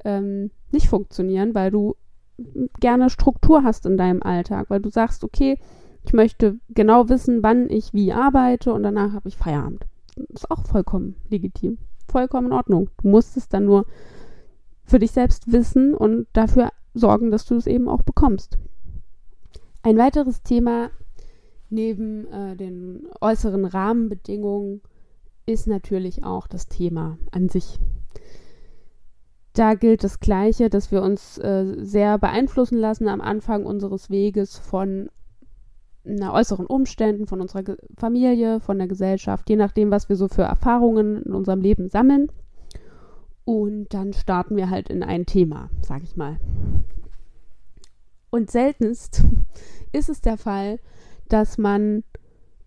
ähm, 0.03 0.51
nicht 0.71 0.87
funktionieren, 0.87 1.53
weil 1.53 1.71
du 1.71 1.95
gerne 2.79 3.09
Struktur 3.09 3.63
hast 3.63 3.85
in 3.85 3.97
deinem 3.97 4.21
Alltag, 4.21 4.69
weil 4.69 4.79
du 4.79 4.89
sagst, 4.89 5.23
okay, 5.23 5.57
ich 6.03 6.13
möchte 6.13 6.59
genau 6.69 7.09
wissen, 7.09 7.43
wann 7.43 7.69
ich 7.69 7.93
wie 7.93 8.13
arbeite 8.13 8.73
und 8.73 8.83
danach 8.83 9.13
habe 9.13 9.27
ich 9.27 9.37
Feierabend. 9.37 9.85
Ist 10.29 10.49
auch 10.49 10.65
vollkommen 10.65 11.15
legitim. 11.29 11.77
Vollkommen 12.07 12.47
in 12.47 12.53
Ordnung. 12.53 12.89
Du 13.01 13.09
musst 13.09 13.37
es 13.37 13.49
dann 13.49 13.65
nur 13.65 13.85
für 14.85 14.99
dich 14.99 15.11
selbst 15.11 15.51
wissen 15.51 15.93
und 15.93 16.27
dafür 16.33 16.69
sorgen, 16.93 17.29
dass 17.29 17.45
du 17.45 17.55
es 17.55 17.67
eben 17.67 17.89
auch 17.89 18.03
bekommst. 18.03 18.57
Ein 19.87 19.97
weiteres 19.97 20.43
Thema 20.43 20.89
neben 21.69 22.27
äh, 22.27 22.57
den 22.57 23.07
äußeren 23.21 23.63
Rahmenbedingungen 23.63 24.81
ist 25.45 25.65
natürlich 25.65 26.25
auch 26.25 26.47
das 26.47 26.67
Thema 26.67 27.17
an 27.31 27.47
sich. 27.47 27.79
Da 29.53 29.75
gilt 29.75 30.03
das 30.03 30.19
Gleiche, 30.19 30.69
dass 30.69 30.91
wir 30.91 31.01
uns 31.01 31.37
äh, 31.37 31.77
sehr 31.77 32.17
beeinflussen 32.17 32.77
lassen 32.77 33.07
am 33.07 33.21
Anfang 33.21 33.65
unseres 33.65 34.09
Weges 34.09 34.57
von 34.57 35.09
na, 36.03 36.33
äußeren 36.33 36.65
Umständen, 36.65 37.25
von 37.25 37.39
unserer 37.39 37.63
Ge 37.63 37.77
Familie, 37.95 38.59
von 38.59 38.79
der 38.79 38.89
Gesellschaft, 38.89 39.49
je 39.49 39.55
nachdem, 39.55 39.89
was 39.89 40.09
wir 40.09 40.17
so 40.17 40.27
für 40.27 40.43
Erfahrungen 40.43 41.23
in 41.23 41.31
unserem 41.31 41.61
Leben 41.61 41.87
sammeln. 41.87 42.27
Und 43.45 43.93
dann 43.93 44.11
starten 44.11 44.57
wir 44.57 44.69
halt 44.69 44.89
in 44.89 45.01
ein 45.01 45.25
Thema, 45.25 45.69
sag 45.79 46.03
ich 46.03 46.17
mal. 46.17 46.41
Und 48.29 48.51
seltenst 48.51 49.23
ist 49.91 50.09
es 50.09 50.21
der 50.21 50.37
Fall, 50.37 50.79
dass 51.29 51.57
man 51.57 52.03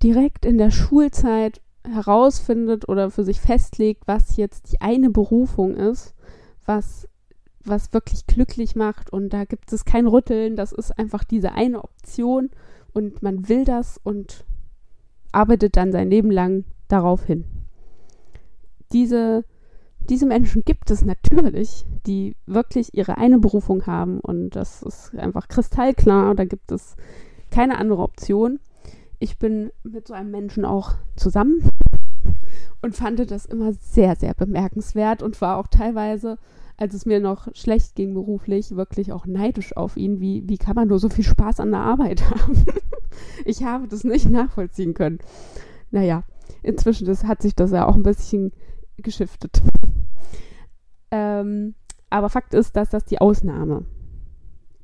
direkt 0.03 0.45
in 0.45 0.59
der 0.59 0.71
Schulzeit 0.71 1.61
herausfindet 1.85 2.89
oder 2.89 3.11
für 3.11 3.25
sich 3.25 3.41
festlegt, 3.41 4.03
was 4.07 4.37
jetzt 4.37 4.73
die 4.73 4.81
eine 4.81 5.11
Berufung 5.11 5.77
ist, 5.77 6.15
was, 6.67 7.09
was 7.65 7.93
wirklich 7.93 8.27
glücklich 8.27 8.77
macht. 8.77 9.13
Und 9.13 9.31
da 9.31 9.45
gibt 9.45 9.73
es 9.73 9.85
kein 9.85 10.07
Rütteln, 10.07 10.57
das 10.57 10.73
ist 10.73 10.99
einfach 10.99 11.25
diese 11.25 11.53
eine 11.53 11.83
Option 11.83 12.51
und 12.93 13.23
man 13.23 13.49
will 13.49 13.65
das 13.65 13.99
und 14.03 14.45
arbeitet 15.33 15.77
dann 15.77 15.93
sein 15.93 16.11
Leben 16.11 16.31
lang 16.31 16.65
darauf 16.89 17.25
hin. 17.25 17.45
Diese, 18.93 19.45
diese 20.11 20.27
Menschen 20.27 20.65
gibt 20.65 20.91
es 20.91 21.05
natürlich, 21.05 21.87
die 22.05 22.37
wirklich 22.45 22.95
ihre 22.95 23.17
eine 23.17 23.39
Berufung 23.39 23.87
haben 23.87 24.19
und 24.19 24.51
das 24.51 24.83
ist 24.83 25.15
einfach 25.15 25.47
kristallklar. 25.47 26.35
Da 26.35 26.45
gibt 26.45 26.73
es 26.73 26.97
keine 27.51 27.79
andere 27.79 28.03
Option. 28.03 28.59
Ich 29.21 29.39
bin 29.39 29.71
mit 29.85 30.09
so 30.09 30.15
einem 30.15 30.33
Menschen 30.33 30.65
auch 30.65 30.95
zusammen 31.15 31.63
und 32.83 32.97
fand 32.97 33.31
das 33.31 33.47
immer 33.47 33.73
sehr, 33.73 34.17
sehr 34.17 34.35
bemerkenswert 34.35 35.23
und 35.23 35.41
war 35.41 35.59
auch 35.59 35.69
teilweise, 35.69 36.39
als 36.77 36.95
es 36.95 37.07
mir 37.07 37.21
noch 37.21 37.47
schlecht 37.55 37.95
ging 37.95 38.13
beruflich, 38.13 38.75
wirklich 38.75 39.13
auch 39.13 39.27
neidisch 39.27 39.77
auf 39.77 39.97
ihn. 39.97 40.19
Wie, 40.19 40.43
wie 40.49 40.59
kann 40.59 40.75
man 40.75 40.89
nur 40.89 40.99
so 40.99 41.09
viel 41.09 41.25
Spaß 41.25 41.61
an 41.61 41.71
der 41.71 41.81
Arbeit 41.81 42.29
haben? 42.31 42.65
ich 43.45 43.63
habe 43.63 43.87
das 43.87 44.03
nicht 44.03 44.29
nachvollziehen 44.29 44.95
können. 44.95 45.21
Naja, 45.93 46.25
inzwischen 46.65 47.07
das, 47.07 47.23
hat 47.23 47.43
sich 47.43 47.55
das 47.55 47.71
ja 47.71 47.87
auch 47.87 47.95
ein 47.95 48.03
bisschen 48.03 48.53
geschiftet. 48.97 49.63
Ähm, 51.11 51.75
aber 52.11 52.29
Fakt 52.29 52.55
ist, 52.55 52.77
dass 52.77 52.91
das 52.91 53.05
die 53.05 53.21
Ausnahme 53.21 53.85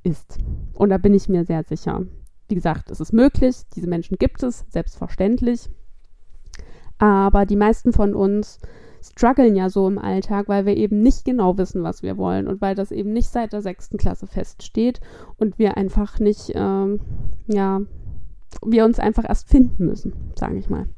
ist. 0.03 0.39
Und 0.75 0.91
da 0.91 0.99
bin 0.99 1.15
ich 1.15 1.29
mir 1.29 1.45
sehr 1.45 1.65
sicher. 1.65 2.03
Wie 2.49 2.55
gesagt, 2.55 2.91
es 2.91 3.01
ist 3.01 3.13
möglich, 3.13 3.57
diese 3.75 3.89
Menschen 3.89 4.17
gibt 4.19 4.43
es, 4.43 4.65
selbstverständlich. 4.69 5.69
Aber 6.99 7.45
die 7.45 7.57
meisten 7.57 7.93
von 7.93 8.15
uns 8.15 8.59
strugglen 9.03 9.57
ja 9.57 9.69
so 9.69 9.87
im 9.89 9.99
Alltag, 9.99 10.49
weil 10.49 10.67
wir 10.67 10.77
eben 10.77 11.03
nicht 11.03 11.25
genau 11.25 11.59
wissen, 11.59 11.83
was 11.83 12.03
wir 12.03 12.17
wollen 12.17 12.47
und 12.49 12.61
weil 12.61 12.75
das 12.75 12.93
eben 12.93 13.13
nicht 13.13 13.29
seit 13.29 13.53
der 13.53 13.63
sechsten 13.63 13.99
Klasse 13.99 14.27
feststeht 14.27 15.01
und 15.37 15.59
wir 15.59 15.77
einfach 15.77 16.19
nicht, 16.19 16.53
ähm, 16.55 17.01
ja, 17.47 17.81
wir 18.65 18.85
uns 18.85 18.99
einfach 18.99 19.25
erst 19.29 19.49
finden 19.49 19.85
müssen, 19.87 20.13
sage 20.37 20.57
ich 20.57 20.69
mal. 20.71 20.89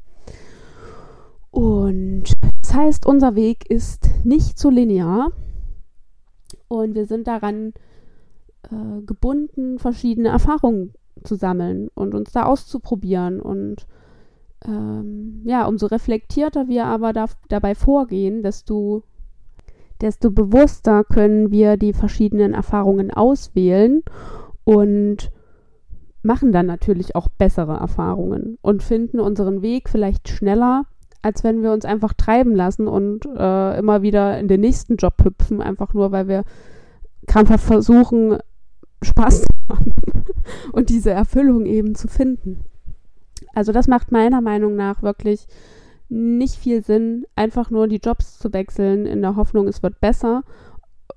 Und 1.51 2.23
das 2.61 2.73
heißt, 2.73 3.05
unser 3.05 3.35
Weg 3.35 3.69
ist 3.69 4.09
nicht 4.23 4.59
so 4.59 4.69
linear 4.69 5.31
und 6.67 6.95
wir 6.95 7.05
sind 7.05 7.27
daran 7.27 7.73
äh, 8.63 9.01
gebunden, 9.05 9.79
verschiedene 9.79 10.29
Erfahrungen 10.29 10.93
zu 11.23 11.35
sammeln 11.35 11.89
und 11.95 12.13
uns 12.13 12.31
da 12.31 12.45
auszuprobieren. 12.45 13.41
Und 13.41 13.87
ähm, 14.65 15.41
ja, 15.45 15.65
umso 15.65 15.87
reflektierter 15.87 16.67
wir 16.67 16.85
aber 16.85 17.13
da, 17.13 17.25
dabei 17.47 17.75
vorgehen, 17.75 18.43
desto, 18.43 19.03
desto 20.01 20.31
bewusster 20.31 21.03
können 21.03 21.51
wir 21.51 21.77
die 21.77 21.93
verschiedenen 21.93 22.53
Erfahrungen 22.53 23.11
auswählen 23.11 24.03
und 24.63 25.31
machen 26.21 26.51
dann 26.51 26.65
natürlich 26.65 27.15
auch 27.15 27.29
bessere 27.29 27.77
Erfahrungen 27.77 28.57
und 28.61 28.83
finden 28.83 29.19
unseren 29.19 29.61
Weg 29.61 29.89
vielleicht 29.89 30.27
schneller, 30.27 30.85
als 31.21 31.43
wenn 31.43 31.61
wir 31.61 31.71
uns 31.71 31.85
einfach 31.85 32.13
treiben 32.13 32.55
lassen 32.55 32.87
und 32.87 33.25
äh, 33.25 33.77
immer 33.77 34.01
wieder 34.01 34.39
in 34.39 34.47
den 34.47 34.61
nächsten 34.61 34.95
Job 34.95 35.15
hüpfen, 35.23 35.61
einfach 35.61 35.93
nur 35.93 36.11
weil 36.11 36.27
wir 36.27 36.43
krampfhaft 37.27 37.65
versuchen, 37.65 38.37
Spaß 39.01 39.41
zu 39.41 39.47
haben 39.69 39.93
und 40.71 40.89
diese 40.89 41.11
Erfüllung 41.11 41.65
eben 41.65 41.95
zu 41.95 42.07
finden. 42.07 42.61
Also 43.53 43.71
das 43.71 43.87
macht 43.87 44.11
meiner 44.11 44.41
Meinung 44.41 44.75
nach 44.75 45.03
wirklich 45.03 45.47
nicht 46.07 46.55
viel 46.55 46.83
Sinn, 46.83 47.25
einfach 47.35 47.69
nur 47.69 47.87
die 47.87 47.99
Jobs 48.03 48.39
zu 48.39 48.51
wechseln 48.51 49.05
in 49.05 49.21
der 49.21 49.35
Hoffnung, 49.35 49.67
es 49.67 49.83
wird 49.83 49.99
besser. 49.99 50.43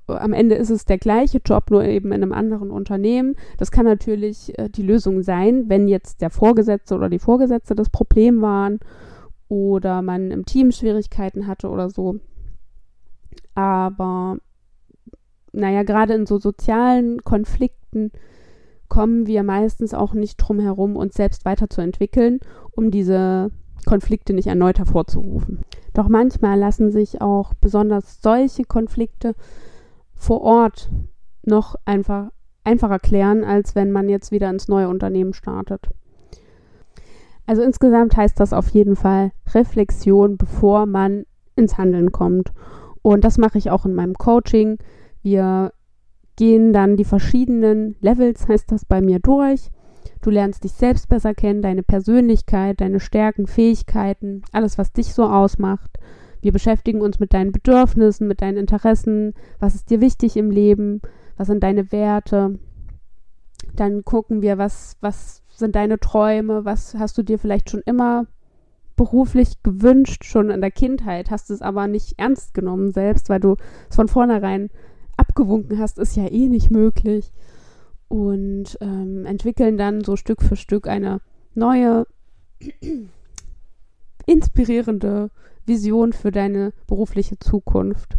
Am 0.06 0.32
Ende 0.32 0.56
ist 0.56 0.68
es 0.68 0.84
der 0.84 0.98
gleiche 0.98 1.40
Job, 1.44 1.70
nur 1.70 1.84
eben 1.84 2.12
in 2.12 2.22
einem 2.22 2.32
anderen 2.32 2.70
Unternehmen. 2.70 3.36
Das 3.56 3.70
kann 3.70 3.86
natürlich 3.86 4.58
äh, 4.58 4.68
die 4.68 4.82
Lösung 4.82 5.22
sein, 5.22 5.68
wenn 5.68 5.88
jetzt 5.88 6.20
der 6.20 6.30
Vorgesetzte 6.30 6.94
oder 6.94 7.08
die 7.08 7.20
Vorgesetzte 7.20 7.74
das 7.74 7.88
Problem 7.88 8.42
waren 8.42 8.80
oder 9.52 10.00
man 10.00 10.30
im 10.30 10.46
Team 10.46 10.72
Schwierigkeiten 10.72 11.46
hatte 11.46 11.68
oder 11.68 11.90
so. 11.90 12.20
Aber 13.54 14.38
naja, 15.52 15.82
gerade 15.82 16.14
in 16.14 16.24
so 16.24 16.38
sozialen 16.38 17.22
Konflikten 17.22 18.12
kommen 18.88 19.26
wir 19.26 19.42
meistens 19.42 19.92
auch 19.92 20.14
nicht 20.14 20.38
drum 20.38 20.58
herum, 20.58 20.96
uns 20.96 21.12
selbst 21.12 21.44
weiterzuentwickeln, 21.44 22.40
um 22.70 22.90
diese 22.90 23.50
Konflikte 23.84 24.32
nicht 24.32 24.46
erneut 24.46 24.78
hervorzurufen. 24.78 25.60
Doch 25.92 26.08
manchmal 26.08 26.58
lassen 26.58 26.90
sich 26.90 27.20
auch 27.20 27.52
besonders 27.52 28.22
solche 28.22 28.64
Konflikte 28.64 29.34
vor 30.14 30.40
Ort 30.40 30.90
noch 31.42 31.74
einfach 31.84 32.30
einfacher 32.64 32.98
klären, 32.98 33.44
als 33.44 33.74
wenn 33.74 33.92
man 33.92 34.08
jetzt 34.08 34.32
wieder 34.32 34.48
ins 34.48 34.68
neue 34.68 34.88
Unternehmen 34.88 35.34
startet. 35.34 35.90
Also 37.46 37.62
insgesamt 37.62 38.16
heißt 38.16 38.38
das 38.38 38.52
auf 38.52 38.68
jeden 38.68 38.96
Fall 38.96 39.32
Reflexion, 39.54 40.36
bevor 40.36 40.86
man 40.86 41.24
ins 41.56 41.76
Handeln 41.78 42.12
kommt. 42.12 42.52
Und 43.02 43.24
das 43.24 43.38
mache 43.38 43.58
ich 43.58 43.70
auch 43.70 43.84
in 43.84 43.94
meinem 43.94 44.14
Coaching. 44.14 44.78
Wir 45.22 45.72
gehen 46.36 46.72
dann 46.72 46.96
die 46.96 47.04
verschiedenen 47.04 47.96
Levels, 48.00 48.48
heißt 48.48 48.70
das 48.72 48.84
bei 48.84 49.00
mir, 49.00 49.18
durch. 49.18 49.70
Du 50.20 50.30
lernst 50.30 50.64
dich 50.64 50.72
selbst 50.72 51.08
besser 51.08 51.34
kennen, 51.34 51.62
deine 51.62 51.82
Persönlichkeit, 51.82 52.80
deine 52.80 53.00
Stärken, 53.00 53.46
Fähigkeiten, 53.46 54.42
alles, 54.52 54.78
was 54.78 54.92
dich 54.92 55.14
so 55.14 55.24
ausmacht. 55.24 55.98
Wir 56.40 56.52
beschäftigen 56.52 57.00
uns 57.00 57.20
mit 57.20 57.34
deinen 57.34 57.52
Bedürfnissen, 57.52 58.26
mit 58.26 58.40
deinen 58.40 58.56
Interessen, 58.56 59.34
was 59.58 59.74
ist 59.74 59.90
dir 59.90 60.00
wichtig 60.00 60.36
im 60.36 60.50
Leben, 60.50 61.00
was 61.36 61.48
sind 61.48 61.62
deine 61.62 61.92
Werte. 61.92 62.58
Dann 63.74 64.04
gucken 64.04 64.42
wir, 64.42 64.58
was, 64.58 64.96
was 65.00 65.41
sind 65.58 65.74
deine 65.74 65.98
Träume? 65.98 66.64
Was 66.64 66.94
hast 66.94 67.16
du 67.18 67.22
dir 67.22 67.38
vielleicht 67.38 67.70
schon 67.70 67.82
immer 67.84 68.26
beruflich 68.96 69.62
gewünscht, 69.62 70.24
schon 70.24 70.50
in 70.50 70.60
der 70.60 70.70
Kindheit, 70.70 71.30
hast 71.30 71.50
es 71.50 71.62
aber 71.62 71.88
nicht 71.88 72.18
ernst 72.18 72.54
genommen 72.54 72.92
selbst, 72.92 73.28
weil 73.28 73.40
du 73.40 73.56
es 73.88 73.96
von 73.96 74.08
vornherein 74.08 74.70
abgewunken 75.16 75.78
hast, 75.78 75.98
ist 75.98 76.16
ja 76.16 76.26
eh 76.30 76.48
nicht 76.48 76.70
möglich. 76.70 77.32
Und 78.08 78.76
ähm, 78.80 79.24
entwickeln 79.24 79.78
dann 79.78 80.04
so 80.04 80.16
Stück 80.16 80.42
für 80.42 80.56
Stück 80.56 80.86
eine 80.86 81.20
neue, 81.54 82.06
inspirierende 84.26 85.30
Vision 85.64 86.12
für 86.12 86.30
deine 86.30 86.72
berufliche 86.86 87.38
Zukunft. 87.38 88.18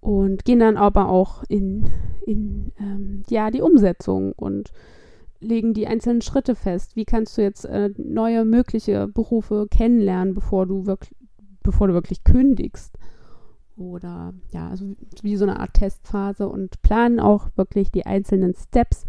Und 0.00 0.44
gehen 0.44 0.60
dann 0.60 0.76
aber 0.76 1.08
auch 1.08 1.44
in, 1.48 1.90
in 2.24 2.72
ähm, 2.78 3.22
ja, 3.28 3.50
die 3.50 3.60
Umsetzung 3.60 4.32
und 4.32 4.72
legen 5.40 5.74
die 5.74 5.86
einzelnen 5.86 6.22
Schritte 6.22 6.54
fest. 6.54 6.96
Wie 6.96 7.04
kannst 7.04 7.36
du 7.38 7.42
jetzt 7.42 7.64
äh, 7.64 7.90
neue 7.96 8.44
mögliche 8.44 9.06
Berufe 9.06 9.66
kennenlernen, 9.70 10.34
bevor 10.34 10.66
du 10.66 10.86
wirklich, 10.86 11.14
bevor 11.62 11.88
du 11.88 11.94
wirklich 11.94 12.24
kündigst? 12.24 12.98
Oder 13.76 14.34
ja, 14.50 14.68
also 14.68 14.96
wie 15.22 15.36
so 15.36 15.44
eine 15.44 15.60
Art 15.60 15.74
Testphase 15.74 16.48
und 16.48 16.82
planen 16.82 17.20
auch 17.20 17.48
wirklich 17.54 17.92
die 17.92 18.06
einzelnen 18.06 18.54
Steps, 18.54 19.06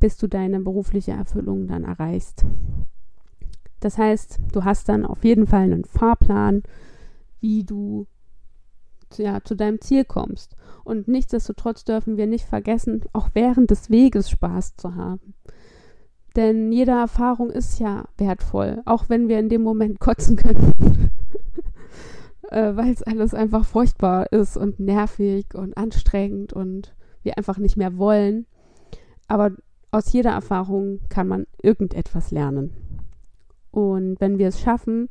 bis 0.00 0.16
du 0.16 0.26
deine 0.26 0.60
berufliche 0.60 1.12
Erfüllung 1.12 1.66
dann 1.66 1.84
erreichst. 1.84 2.44
Das 3.80 3.98
heißt, 3.98 4.40
du 4.52 4.64
hast 4.64 4.88
dann 4.88 5.04
auf 5.04 5.24
jeden 5.24 5.46
Fall 5.46 5.64
einen 5.64 5.84
Fahrplan, 5.84 6.62
wie 7.40 7.64
du 7.64 8.06
ja, 9.18 9.42
zu 9.42 9.54
deinem 9.54 9.80
Ziel 9.80 10.04
kommst. 10.04 10.56
Und 10.84 11.08
nichtsdestotrotz 11.08 11.84
dürfen 11.84 12.16
wir 12.16 12.26
nicht 12.26 12.44
vergessen, 12.44 13.02
auch 13.12 13.30
während 13.34 13.70
des 13.70 13.90
Weges 13.90 14.30
Spaß 14.30 14.76
zu 14.76 14.94
haben. 14.94 15.34
Denn 16.36 16.72
jede 16.72 16.92
Erfahrung 16.92 17.50
ist 17.50 17.78
ja 17.78 18.04
wertvoll, 18.18 18.82
auch 18.84 19.08
wenn 19.08 19.28
wir 19.28 19.38
in 19.38 19.48
dem 19.48 19.62
Moment 19.62 20.00
kotzen 20.00 20.36
können, 20.36 21.10
äh, 22.50 22.74
weil 22.74 22.92
es 22.92 23.02
alles 23.02 23.34
einfach 23.34 23.64
furchtbar 23.64 24.32
ist 24.32 24.56
und 24.56 24.80
nervig 24.80 25.46
und 25.54 25.76
anstrengend 25.76 26.52
und 26.52 26.94
wir 27.22 27.38
einfach 27.38 27.58
nicht 27.58 27.76
mehr 27.76 27.96
wollen. 27.98 28.46
Aber 29.28 29.52
aus 29.92 30.12
jeder 30.12 30.32
Erfahrung 30.32 31.00
kann 31.08 31.28
man 31.28 31.46
irgendetwas 31.62 32.32
lernen. 32.32 32.72
Und 33.70 34.20
wenn 34.20 34.38
wir 34.38 34.48
es 34.48 34.60
schaffen, 34.60 35.08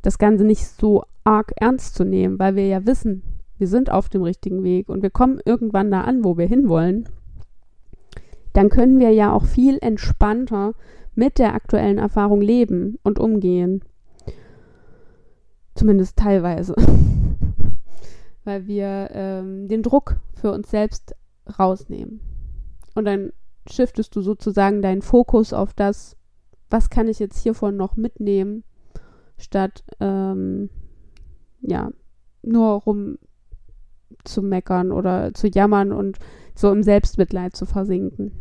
das 0.00 0.18
Ganze 0.18 0.44
nicht 0.44 0.66
so 0.66 1.04
arg 1.24 1.52
ernst 1.56 1.94
zu 1.94 2.04
nehmen, 2.04 2.38
weil 2.38 2.56
wir 2.56 2.66
ja 2.66 2.84
wissen, 2.86 3.22
wir 3.62 3.68
sind 3.68 3.92
auf 3.92 4.08
dem 4.08 4.24
richtigen 4.24 4.64
Weg 4.64 4.88
und 4.88 5.04
wir 5.04 5.10
kommen 5.10 5.38
irgendwann 5.44 5.88
da 5.88 6.00
an, 6.00 6.24
wo 6.24 6.36
wir 6.36 6.46
hinwollen, 6.46 7.08
dann 8.54 8.70
können 8.70 8.98
wir 8.98 9.10
ja 9.10 9.32
auch 9.32 9.44
viel 9.44 9.78
entspannter 9.80 10.72
mit 11.14 11.38
der 11.38 11.54
aktuellen 11.54 11.98
Erfahrung 11.98 12.40
leben 12.40 12.98
und 13.04 13.20
umgehen. 13.20 13.84
Zumindest 15.76 16.18
teilweise. 16.18 16.74
Weil 18.44 18.66
wir 18.66 19.10
ähm, 19.12 19.68
den 19.68 19.84
Druck 19.84 20.16
für 20.34 20.50
uns 20.50 20.68
selbst 20.68 21.14
rausnehmen. 21.56 22.18
Und 22.96 23.04
dann 23.04 23.32
shiftest 23.70 24.16
du 24.16 24.22
sozusagen 24.22 24.82
deinen 24.82 25.02
Fokus 25.02 25.52
auf 25.52 25.72
das, 25.72 26.16
was 26.68 26.90
kann 26.90 27.06
ich 27.06 27.20
jetzt 27.20 27.38
hiervon 27.38 27.76
noch 27.76 27.94
mitnehmen, 27.94 28.64
statt 29.38 29.84
ähm, 30.00 30.68
ja, 31.60 31.92
nur 32.42 32.72
rum 32.82 33.18
zu 34.24 34.42
meckern 34.42 34.92
oder 34.92 35.34
zu 35.34 35.48
jammern 35.48 35.92
und 35.92 36.18
so 36.54 36.70
im 36.70 36.82
Selbstmitleid 36.82 37.56
zu 37.56 37.66
versinken. 37.66 38.32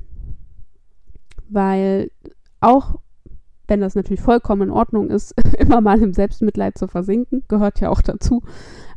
Weil 1.50 2.12
auch 2.60 3.00
wenn 3.72 3.80
das 3.80 3.96
natürlich 3.96 4.22
vollkommen 4.22 4.64
in 4.64 4.72
Ordnung 4.72 5.10
ist, 5.10 5.34
immer 5.58 5.80
mal 5.80 6.02
im 6.02 6.14
Selbstmitleid 6.14 6.78
zu 6.78 6.88
versinken, 6.88 7.44
gehört 7.48 7.80
ja 7.80 7.90
auch 7.90 8.02
dazu. 8.02 8.44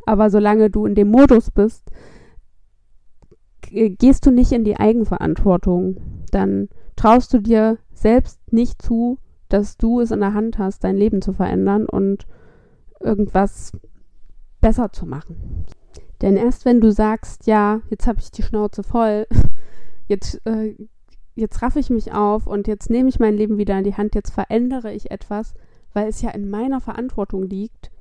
Aber 0.05 0.29
solange 0.29 0.69
du 0.69 0.85
in 0.85 0.95
dem 0.95 1.09
Modus 1.09 1.49
bist, 1.49 1.89
gehst 3.61 4.25
du 4.25 4.31
nicht 4.31 4.51
in 4.51 4.65
die 4.65 4.77
Eigenverantwortung. 4.77 5.97
Dann 6.31 6.69
traust 6.97 7.33
du 7.33 7.39
dir 7.39 7.77
selbst 7.93 8.51
nicht 8.51 8.81
zu, 8.81 9.17
dass 9.49 9.77
du 9.77 10.01
es 10.01 10.11
in 10.11 10.19
der 10.19 10.33
Hand 10.33 10.57
hast, 10.57 10.83
dein 10.83 10.97
Leben 10.97 11.21
zu 11.21 11.31
verändern 11.31 11.85
und 11.85 12.27
irgendwas 12.99 13.71
besser 14.59 14.91
zu 14.91 15.05
machen. 15.05 15.65
Denn 16.25 16.37
erst 16.37 16.65
wenn 16.65 16.81
du 16.81 16.91
sagst, 16.91 17.45
ja, 17.45 17.81
jetzt 17.91 18.07
habe 18.07 18.19
ich 18.19 18.31
die 18.31 18.41
Schnauze 18.41 18.81
voll, 18.81 19.27
jetzt, 20.07 20.41
äh, 20.47 20.75
jetzt 21.35 21.61
raffe 21.61 21.79
ich 21.79 21.91
mich 21.91 22.13
auf 22.13 22.47
und 22.47 22.67
jetzt 22.67 22.89
nehme 22.89 23.09
ich 23.09 23.19
mein 23.19 23.37
Leben 23.37 23.59
wieder 23.59 23.77
in 23.77 23.83
die 23.83 23.93
Hand, 23.93 24.15
jetzt 24.15 24.31
verändere 24.31 24.91
ich 24.91 25.11
etwas, 25.11 25.53
weil 25.93 26.07
es 26.07 26.23
ja 26.23 26.31
in 26.31 26.49
meiner 26.49 26.81
Verantwortung 26.81 27.43
liegt. 27.43 27.91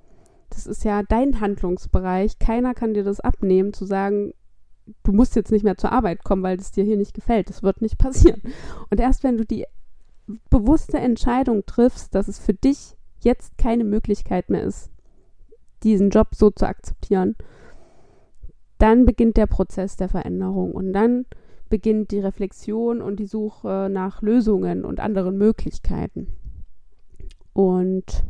Das 0.49 0.67
ist 0.67 0.85
ja 0.85 1.03
dein 1.03 1.39
Handlungsbereich. 1.39 2.39
Keiner 2.39 2.73
kann 2.73 2.95
dir 2.95 3.05
das 3.05 3.21
abnehmen, 3.21 3.75
zu 3.75 3.85
sagen, 3.85 4.33
du 5.03 5.13
musst 5.13 5.37
jetzt 5.37 5.53
nicht 5.53 5.63
mehr 5.63 5.77
zur 5.77 5.93
Arbeit 5.93 6.25
kommen, 6.25 6.43
weil 6.43 6.59
es 6.59 6.73
dir 6.73 6.85
hier 6.85 6.97
nicht 6.97 7.13
gefällt. 7.13 7.51
Das 7.51 7.63
wird 7.63 7.83
nicht 7.83 7.99
passieren. 7.99 8.41
Und 8.89 9.01
erst 9.01 9.23
wenn 9.23 9.37
du 9.37 9.45
die 9.45 9.67
bewusste 10.49 10.97
Entscheidung 10.97 11.67
triffst, 11.67 12.15
dass 12.15 12.29
es 12.29 12.39
für 12.39 12.55
dich 12.55 12.97
jetzt 13.21 13.59
keine 13.59 13.85
Möglichkeit 13.85 14.49
mehr 14.49 14.63
ist, 14.63 14.91
diesen 15.83 16.09
Job 16.09 16.29
so 16.35 16.49
zu 16.49 16.67
akzeptieren, 16.67 17.37
dann 18.79 19.05
beginnt 19.05 19.37
der 19.37 19.47
Prozess 19.47 19.97
der 19.97 20.09
Veränderung 20.09 20.73
und 20.73 20.93
dann 20.93 21.27
beginnt 21.69 22.11
die 22.11 22.21
Reflexion 22.21 23.01
und 23.01 23.17
die 23.17 23.27
Suche 23.27 23.89
nach 23.91 24.23
Lösungen 24.23 24.85
und 24.85 25.01
anderen 25.01 25.39
Möglichkeiten. 25.39 26.29
Und 27.53 28.25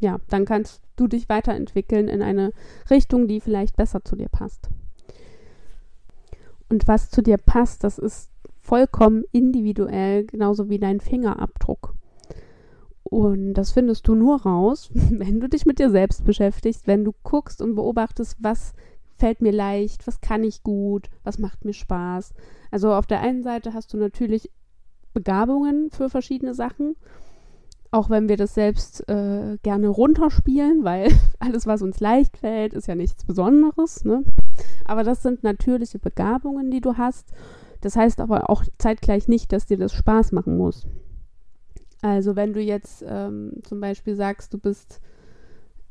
ja, 0.00 0.18
dann 0.28 0.44
kannst 0.44 0.82
du 0.96 1.06
dich 1.06 1.28
weiterentwickeln 1.28 2.08
in 2.08 2.22
eine 2.22 2.52
Richtung, 2.90 3.28
die 3.28 3.40
vielleicht 3.40 3.76
besser 3.76 4.04
zu 4.04 4.16
dir 4.16 4.28
passt. 4.28 4.68
Und 6.68 6.88
was 6.88 7.10
zu 7.10 7.22
dir 7.22 7.38
passt, 7.38 7.84
das 7.84 7.98
ist 7.98 8.30
vollkommen 8.60 9.24
individuell, 9.32 10.26
genauso 10.26 10.68
wie 10.68 10.78
dein 10.78 11.00
Fingerabdruck. 11.00 11.94
Und 13.04 13.54
das 13.54 13.70
findest 13.70 14.08
du 14.08 14.16
nur 14.16 14.42
raus, 14.42 14.90
wenn 14.94 15.40
du 15.40 15.48
dich 15.48 15.64
mit 15.64 15.78
dir 15.78 15.90
selbst 15.90 16.24
beschäftigst, 16.24 16.86
wenn 16.86 17.04
du 17.04 17.14
guckst 17.22 17.62
und 17.62 17.76
beobachtest, 17.76 18.36
was 18.40 18.74
fällt 19.16 19.40
mir 19.40 19.52
leicht, 19.52 20.06
was 20.06 20.20
kann 20.20 20.44
ich 20.44 20.62
gut, 20.62 21.08
was 21.24 21.38
macht 21.38 21.64
mir 21.64 21.72
Spaß. 21.72 22.34
Also 22.70 22.92
auf 22.92 23.06
der 23.06 23.20
einen 23.20 23.42
Seite 23.42 23.74
hast 23.74 23.92
du 23.92 23.96
natürlich 23.96 24.50
Begabungen 25.14 25.90
für 25.90 26.10
verschiedene 26.10 26.54
Sachen, 26.54 26.96
auch 27.90 28.10
wenn 28.10 28.28
wir 28.28 28.36
das 28.36 28.54
selbst 28.54 29.08
äh, 29.08 29.56
gerne 29.62 29.88
runterspielen, 29.88 30.84
weil 30.84 31.10
alles, 31.38 31.66
was 31.66 31.82
uns 31.82 32.00
leicht 32.00 32.36
fällt, 32.36 32.74
ist 32.74 32.86
ja 32.86 32.94
nichts 32.94 33.24
Besonderes. 33.24 34.04
Ne? 34.04 34.24
Aber 34.84 35.04
das 35.04 35.22
sind 35.22 35.42
natürliche 35.42 35.98
Begabungen, 35.98 36.70
die 36.70 36.80
du 36.80 36.96
hast. 36.98 37.32
Das 37.80 37.96
heißt 37.96 38.20
aber 38.20 38.50
auch 38.50 38.64
zeitgleich 38.78 39.28
nicht, 39.28 39.52
dass 39.52 39.66
dir 39.66 39.78
das 39.78 39.92
Spaß 39.92 40.32
machen 40.32 40.56
muss. 40.56 40.86
Also 42.02 42.36
wenn 42.36 42.52
du 42.52 42.60
jetzt 42.60 43.04
ähm, 43.06 43.54
zum 43.62 43.80
Beispiel 43.80 44.16
sagst, 44.16 44.52
du 44.52 44.58
bist 44.58 45.00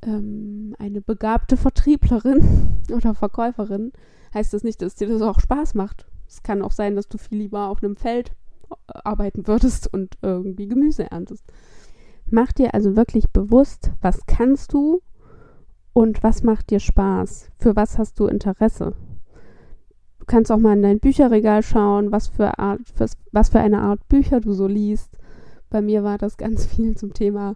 ähm, 0.02 0.76
eine 0.80 1.02
begabte 1.02 1.58
Vertrieblerin 1.58 2.78
oder 2.92 3.14
Verkäuferin, 3.14 3.92
heißt 4.34 4.54
das 4.54 4.64
nicht, 4.64 4.82
dass 4.82 4.96
dir 4.96 5.08
das 5.08 5.22
auch 5.22 5.40
Spaß 5.40 5.74
macht. 5.74 6.08
Es 6.28 6.44
kann 6.44 6.62
auch 6.62 6.72
sein, 6.72 6.96
dass 6.96 7.08
du 7.08 7.18
viel 7.18 7.38
lieber 7.40 7.70
auf 7.70 7.84
einem 7.84 7.96
Feld 7.96 8.32
äh, 8.70 9.00
arbeiten 9.04 9.48
würdest 9.48 9.92
und 9.92 10.18
irgendwie 10.22 10.68
Gemüse 10.68 11.10
erntest. 11.12 11.46
Mach 12.28 12.52
dir 12.52 12.74
also 12.74 12.96
wirklich 12.96 13.30
bewusst, 13.30 13.92
was 14.02 14.26
kannst 14.26 14.74
du 14.74 15.02
und 15.94 16.24
was 16.24 16.44
macht 16.44 16.72
dir 16.72 16.80
Spaß? 16.80 17.52
Für 17.60 17.76
was 17.76 17.98
hast 17.98 18.20
du 18.20 18.26
Interesse? 18.28 18.94
Du 20.20 20.26
kannst 20.26 20.52
auch 20.52 20.58
mal 20.58 20.76
in 20.76 20.82
dein 20.82 21.00
Bücherregal 21.00 21.62
schauen, 21.62 22.12
was 22.12 22.28
für, 22.28 22.58
Art, 22.58 22.82
was 23.32 23.50
für 23.50 23.60
eine 23.60 23.82
Art 23.82 24.08
Bücher 24.08 24.42
du 24.42 24.54
so 24.54 24.66
liest. 24.66 25.20
Bei 25.70 25.82
mir 25.82 26.04
war 26.04 26.18
das 26.18 26.38
ganz 26.38 26.66
viel 26.66 26.98
zum 26.98 27.14
Thema 27.14 27.56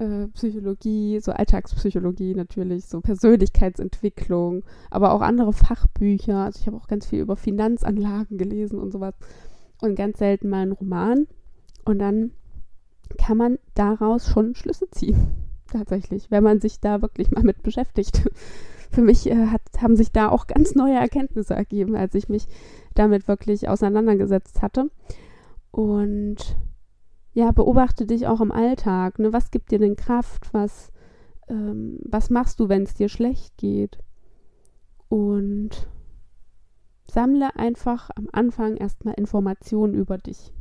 äh, 0.00 0.28
Psychologie, 0.28 1.20
so 1.20 1.32
Alltagspsychologie 1.32 2.34
natürlich, 2.34 2.86
so 2.86 3.00
Persönlichkeitsentwicklung, 3.00 4.64
aber 4.90 5.12
auch 5.12 5.20
andere 5.20 5.52
Fachbücher. 5.52 6.38
Also 6.38 6.60
ich 6.60 6.66
habe 6.66 6.76
auch 6.76 6.88
ganz 6.88 7.06
viel 7.06 7.20
über 7.20 7.36
Finanzanlagen 7.36 8.38
gelesen 8.38 8.78
und 8.78 8.92
sowas 8.92 9.14
und 9.80 9.96
ganz 9.96 10.18
selten 10.18 10.48
mal 10.48 10.62
einen 10.62 10.72
Roman. 10.72 11.26
Und 11.84 11.98
dann 11.98 12.32
kann 13.18 13.36
man 13.36 13.58
daraus 13.74 14.28
schon 14.28 14.54
Schlüsse 14.54 14.88
ziehen, 14.90 15.16
tatsächlich, 15.72 16.30
wenn 16.30 16.44
man 16.44 16.60
sich 16.60 16.80
da 16.80 17.02
wirklich 17.02 17.30
mal 17.30 17.44
mit 17.44 17.62
beschäftigt. 17.62 18.28
Für 18.92 19.02
mich 19.02 19.30
äh, 19.30 19.46
hat, 19.46 19.62
haben 19.80 19.94
sich 19.94 20.10
da 20.10 20.30
auch 20.30 20.48
ganz 20.48 20.74
neue 20.74 20.96
Erkenntnisse 20.96 21.54
ergeben, 21.54 21.94
als 21.94 22.12
ich 22.16 22.28
mich 22.28 22.48
damit 22.94 23.28
wirklich 23.28 23.68
auseinandergesetzt 23.68 24.62
hatte. 24.62 24.90
Und 25.70 26.56
ja, 27.32 27.52
beobachte 27.52 28.06
dich 28.06 28.26
auch 28.26 28.40
im 28.40 28.52
Alltag. 28.52 29.18
Ne? 29.18 29.32
Was 29.32 29.50
gibt 29.50 29.70
dir 29.70 29.78
denn 29.78 29.96
Kraft? 29.96 30.52
Was, 30.52 30.90
ähm, 31.48 31.98
was 32.04 32.30
machst 32.30 32.60
du, 32.60 32.68
wenn 32.68 32.82
es 32.82 32.94
dir 32.94 33.08
schlecht 33.08 33.56
geht? 33.56 33.98
Und 35.08 35.88
sammle 37.10 37.56
einfach 37.56 38.10
am 38.14 38.28
Anfang 38.32 38.76
erstmal 38.76 39.14
Informationen 39.14 39.94
über 39.94 40.18
dich. 40.18 40.52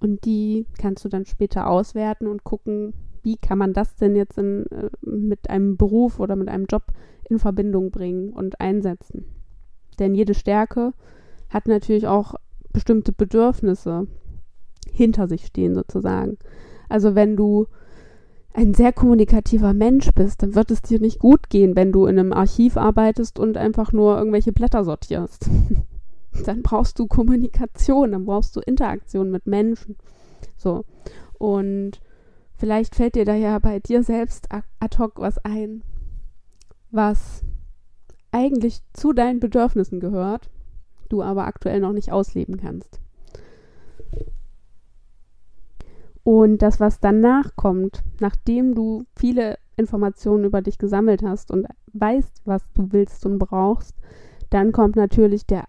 Und 0.00 0.24
die 0.24 0.66
kannst 0.78 1.04
du 1.04 1.08
dann 1.08 1.24
später 1.24 1.68
auswerten 1.68 2.28
und 2.28 2.44
gucken, 2.44 2.94
wie 3.22 3.36
kann 3.36 3.58
man 3.58 3.72
das 3.72 3.96
denn 3.96 4.14
jetzt 4.14 4.38
in, 4.38 4.66
äh, 4.66 4.90
mit 5.00 5.50
einem 5.50 5.76
Beruf 5.76 6.20
oder 6.20 6.36
mit 6.36 6.48
einem 6.48 6.66
Job 6.66 6.84
in 7.28 7.38
Verbindung 7.38 7.90
bringen 7.90 8.32
und 8.32 8.60
einsetzen. 8.60 9.24
Denn 9.98 10.14
jede 10.14 10.34
Stärke 10.34 10.92
hat 11.50 11.66
natürlich 11.66 12.06
auch 12.06 12.34
bestimmte 12.72 13.12
Bedürfnisse 13.12 14.06
hinter 14.92 15.28
sich 15.28 15.46
stehen 15.46 15.74
sozusagen. 15.74 16.38
Also 16.88 17.14
wenn 17.14 17.36
du 17.36 17.66
ein 18.54 18.74
sehr 18.74 18.92
kommunikativer 18.92 19.72
Mensch 19.72 20.10
bist, 20.14 20.42
dann 20.42 20.54
wird 20.54 20.70
es 20.70 20.82
dir 20.82 21.00
nicht 21.00 21.20
gut 21.20 21.48
gehen, 21.48 21.76
wenn 21.76 21.92
du 21.92 22.06
in 22.06 22.18
einem 22.18 22.32
Archiv 22.32 22.76
arbeitest 22.76 23.38
und 23.38 23.56
einfach 23.56 23.92
nur 23.92 24.18
irgendwelche 24.18 24.52
Blätter 24.52 24.84
sortierst. 24.84 25.48
dann 26.44 26.62
brauchst 26.62 26.98
du 26.98 27.06
Kommunikation, 27.06 28.12
dann 28.12 28.24
brauchst 28.24 28.56
du 28.56 28.60
Interaktion 28.60 29.30
mit 29.30 29.46
Menschen. 29.46 29.96
So. 30.56 30.84
Und 31.38 32.00
vielleicht 32.56 32.96
fällt 32.96 33.14
dir 33.14 33.24
da 33.24 33.34
ja 33.34 33.58
bei 33.58 33.80
dir 33.80 34.02
selbst 34.02 34.48
ad 34.50 34.98
hoc 34.98 35.20
was 35.20 35.38
ein, 35.44 35.82
was 36.90 37.44
eigentlich 38.32 38.80
zu 38.92 39.12
deinen 39.12 39.40
Bedürfnissen 39.40 40.00
gehört, 40.00 40.50
du 41.08 41.22
aber 41.22 41.46
aktuell 41.46 41.80
noch 41.80 41.92
nicht 41.92 42.12
ausleben 42.12 42.56
kannst. 42.56 43.00
Und 46.28 46.60
das, 46.60 46.78
was 46.78 47.00
danach 47.00 47.56
kommt, 47.56 48.04
nachdem 48.20 48.74
du 48.74 49.06
viele 49.16 49.56
Informationen 49.78 50.44
über 50.44 50.60
dich 50.60 50.76
gesammelt 50.76 51.22
hast 51.22 51.50
und 51.50 51.66
weißt, 51.94 52.42
was 52.44 52.70
du 52.74 52.92
willst 52.92 53.24
und 53.24 53.38
brauchst, 53.38 53.96
dann 54.50 54.72
kommt 54.72 54.96
natürlich 54.96 55.46
der 55.46 55.64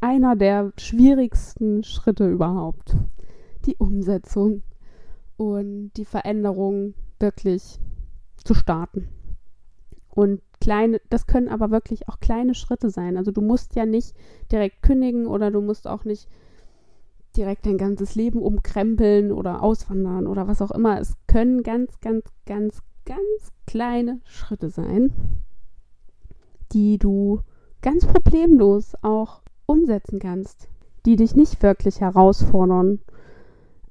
einer 0.00 0.36
der 0.36 0.72
schwierigsten 0.78 1.82
Schritte 1.82 2.28
überhaupt. 2.28 2.94
Die 3.66 3.74
Umsetzung 3.78 4.62
und 5.36 5.90
die 5.96 6.04
Veränderung 6.04 6.94
wirklich 7.18 7.80
zu 8.44 8.54
starten. 8.54 9.08
Und 10.08 10.40
kleine, 10.60 11.00
das 11.10 11.26
können 11.26 11.48
aber 11.48 11.72
wirklich 11.72 12.08
auch 12.08 12.20
kleine 12.20 12.54
Schritte 12.54 12.90
sein. 12.90 13.16
Also 13.16 13.32
du 13.32 13.40
musst 13.40 13.74
ja 13.74 13.86
nicht 13.86 14.14
direkt 14.52 14.82
kündigen 14.82 15.26
oder 15.26 15.50
du 15.50 15.60
musst 15.60 15.88
auch 15.88 16.04
nicht 16.04 16.28
direkt 17.36 17.66
dein 17.66 17.78
ganzes 17.78 18.14
Leben 18.14 18.42
umkrempeln 18.42 19.32
oder 19.32 19.62
auswandern 19.62 20.26
oder 20.26 20.48
was 20.48 20.62
auch 20.62 20.70
immer. 20.70 21.00
Es 21.00 21.14
können 21.26 21.62
ganz, 21.62 22.00
ganz, 22.00 22.24
ganz, 22.46 22.80
ganz 23.04 23.52
kleine 23.66 24.20
Schritte 24.24 24.68
sein, 24.68 25.12
die 26.72 26.98
du 26.98 27.40
ganz 27.80 28.06
problemlos 28.06 28.94
auch 29.02 29.42
umsetzen 29.66 30.18
kannst, 30.18 30.68
die 31.06 31.16
dich 31.16 31.34
nicht 31.34 31.62
wirklich 31.62 32.00
herausfordern. 32.00 33.00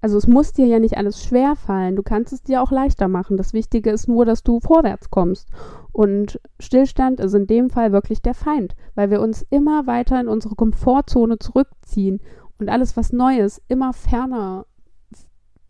Also 0.04 0.18
es 0.18 0.28
muss 0.28 0.52
dir 0.52 0.66
ja 0.66 0.80
nicht 0.80 0.98
alles 0.98 1.24
schwer 1.24 1.56
fallen, 1.56 1.96
du 1.96 2.02
kannst 2.02 2.34
es 2.34 2.42
dir 2.42 2.64
auch 2.64 2.72
leichter 2.72 3.08
machen. 3.08 3.38
Das 3.38 3.54
Wichtige 3.54 3.92
ist 3.92 4.08
nur, 4.08 4.26
dass 4.26 4.42
du 4.42 4.60
vorwärts 4.60 5.12
kommst. 5.12 5.48
Und 5.92 6.40
Stillstand 6.60 7.20
ist 7.20 7.36
in 7.36 7.46
dem 7.46 7.70
Fall 7.70 7.92
wirklich 7.92 8.22
der 8.22 8.34
Feind, 8.34 8.76
weil 8.96 9.12
wir 9.12 9.22
uns 9.22 9.46
immer 9.52 9.86
weiter 9.86 10.20
in 10.20 10.28
unsere 10.28 10.56
Komfortzone 10.56 11.38
zurückziehen 11.38 12.20
und 12.62 12.69
alles, 12.69 12.95
was 12.95 13.12
neu 13.12 13.39
ist, 13.39 13.60
immer 13.67 13.91
ferner, 13.91 14.67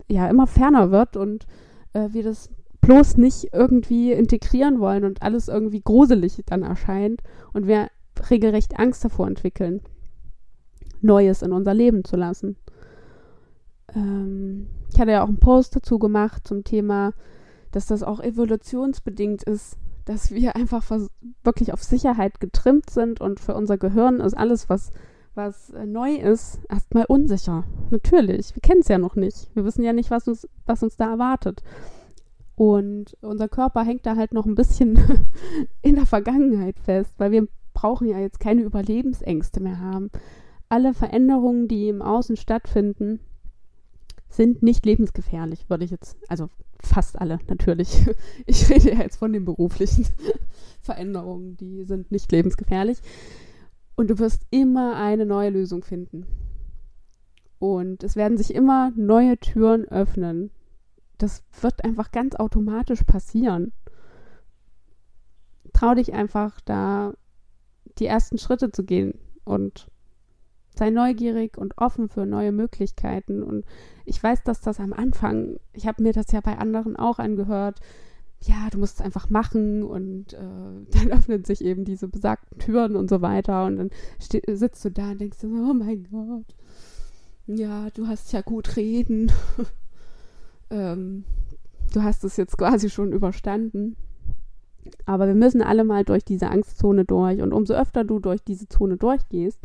ja, 0.10 0.30
immer 0.30 0.46
ferner 0.46 0.92
wird 0.92 1.16
und 1.16 1.48
äh, 1.94 2.10
wir 2.12 2.22
das 2.22 2.50
bloß 2.82 3.16
nicht 3.16 3.54
irgendwie 3.54 4.12
integrieren 4.12 4.82
wollen 4.82 5.06
und 5.06 5.22
alles 5.22 5.48
irgendwie 5.48 5.80
gruselig 5.80 6.42
dann 6.46 6.64
erscheint 6.64 7.22
und 7.54 7.66
wir 7.66 7.88
regelrecht 8.30 8.78
Angst 8.78 9.06
davor 9.06 9.28
entwickeln, 9.28 9.82
Neues 11.00 11.42
in 11.42 11.54
unser 11.54 11.74
Leben 11.74 12.04
zu 12.04 12.18
lassen. 12.18 12.58
Ähm, 13.96 14.68
ich 14.92 15.00
hatte 15.00 15.12
ja 15.12 15.24
auch 15.24 15.30
einen 15.30 15.40
Post 15.40 15.78
dazu 15.78 15.98
gemacht 15.98 16.46
zum 16.46 16.66
Thema, 16.66 17.14
dass 17.72 17.86
das 17.86 18.04
auch 18.04 18.20
evolutionsbedingt 18.20 19.44
ist, 19.44 19.78
dass 20.04 20.32
wir 20.32 20.58
einfach 20.58 20.84
wirklich 21.44 21.72
auf 21.72 21.84
Sicherheit 21.84 22.42
getrimmt 22.42 22.90
sind 22.90 23.22
und 23.22 23.40
für 23.40 23.56
unser 23.56 23.78
Gehirn 23.78 24.20
ist 24.20 24.34
alles, 24.34 24.68
was 24.68 24.92
was 25.36 25.70
äh, 25.72 25.86
neu 25.86 26.16
ist, 26.16 26.60
erstmal 26.70 27.06
unsicher. 27.06 27.64
Natürlich, 27.90 28.56
wir 28.56 28.62
kennen 28.62 28.82
es 28.82 28.88
ja 28.88 28.98
noch 28.98 29.16
nicht. 29.16 29.50
Wir 29.56 29.66
wissen 29.66 29.84
ja 29.84 29.94
nicht, 29.94 30.12
was 30.12 30.28
uns, 30.28 30.48
was 30.66 30.84
uns 30.84 30.98
da 30.98 31.10
erwartet. 31.12 31.64
Und 32.56 33.18
unser 33.22 33.48
Körper 33.48 33.84
hängt 33.84 34.06
da 34.06 34.16
halt 34.16 34.34
noch 34.34 34.46
ein 34.46 34.56
bisschen 34.56 35.00
in 35.82 35.96
der 35.96 36.06
Vergangenheit 36.06 36.80
fest, 36.80 37.14
weil 37.18 37.32
wir 37.32 37.48
brauchen 37.74 38.08
ja 38.08 38.20
jetzt 38.20 38.40
keine 38.40 38.62
Überlebensängste 38.62 39.62
mehr 39.62 39.80
haben. 39.80 40.12
Alle 40.70 40.94
Veränderungen, 40.94 41.68
die 41.68 41.90
im 41.90 42.02
Außen 42.02 42.38
stattfinden, 42.38 43.20
sind 44.30 44.64
nicht 44.64 44.86
lebensgefährlich, 44.86 45.70
würde 45.70 45.84
ich 45.84 45.92
jetzt, 45.92 46.18
also 46.28 46.50
fast 46.80 47.20
alle 47.20 47.40
natürlich. 47.48 48.06
Ich 48.46 48.70
rede 48.70 48.94
ja 48.94 49.00
jetzt 49.02 49.18
von 49.18 49.34
den 49.34 49.46
beruflichen 49.46 50.06
Veränderungen, 50.82 51.58
die 51.58 51.84
sind 51.84 52.12
nicht 52.12 52.32
lebensgefährlich. 52.32 53.00
Und 53.96 54.10
du 54.10 54.20
wirst 54.20 54.44
immer 54.50 54.96
eine 54.96 55.26
neue 55.26 55.50
Lösung 55.50 55.84
finden. 55.84 56.26
Und 57.60 58.04
es 58.04 58.16
werden 58.16 58.38
sich 58.38 58.54
immer 58.54 58.92
neue 58.96 59.38
Türen 59.38 59.86
öffnen. 59.86 60.50
Das 61.18 61.44
wird 61.62 61.84
einfach 61.84 62.12
ganz 62.12 62.36
automatisch 62.36 63.04
passieren. 63.04 63.72
Trau 65.74 65.94
dich 65.94 66.14
einfach 66.14 66.60
da 66.62 67.14
die 68.00 68.08
ersten 68.08 68.38
Schritte 68.38 68.72
zu 68.72 68.84
gehen 68.84 69.20
und 69.44 69.92
sei 70.76 70.90
neugierig 70.90 71.58
und 71.58 71.78
offen 71.78 72.10
für 72.10 72.26
neue 72.26 72.52
Möglichkeiten. 72.52 73.44
Und 73.44 73.66
ich 74.06 74.22
weiß, 74.22 74.44
dass 74.44 74.62
das 74.62 74.80
am 74.80 74.94
Anfang, 74.94 75.60
ich 75.74 75.86
habe 75.86 76.02
mir 76.02 76.14
das 76.14 76.32
ja 76.32 76.42
bei 76.42 76.58
anderen 76.58 76.96
auch 76.96 77.20
angehört, 77.20 77.80
ja, 78.44 78.70
du 78.72 78.80
musst 78.80 79.00
es 79.00 79.06
einfach 79.06 79.30
machen 79.30 79.84
und 79.84 80.34
äh, 80.34 80.38
dann 80.92 81.12
öffnen 81.12 81.44
sich 81.44 81.64
eben 81.64 81.86
diese 81.86 82.08
besagten 82.08 82.60
Türen 82.60 82.96
und 82.96 83.10
so 83.10 83.22
weiter 83.22 83.66
und 83.66 83.78
dann 83.78 83.90
sitzt 84.20 84.84
du 84.84 84.92
da 84.92 85.12
und 85.12 85.22
denkst 85.22 85.40
du, 85.40 85.48
oh 85.48 85.74
mein 85.74 86.08
Gott, 86.10 86.56
ja, 87.48 87.90
du 87.92 88.08
hast 88.08 88.32
ja 88.34 88.42
gut 88.42 88.76
reden. 88.78 89.32
ähm, 90.70 91.26
du 91.94 92.04
hast 92.04 92.24
es 92.24 92.38
jetzt 92.38 92.58
quasi 92.58 92.90
schon 92.90 93.12
überstanden. 93.12 93.96
Aber 95.06 95.28
wir 95.28 95.36
müssen 95.36 95.62
alle 95.62 95.84
mal 95.84 96.04
durch 96.04 96.24
diese 96.24 96.50
Angstzone 96.50 97.06
durch 97.06 97.42
und 97.42 97.54
umso 97.54 97.74
öfter 97.74 98.04
du 98.04 98.20
durch 98.20 98.44
diese 98.44 98.68
Zone 98.68 98.98
durchgehst, 98.98 99.60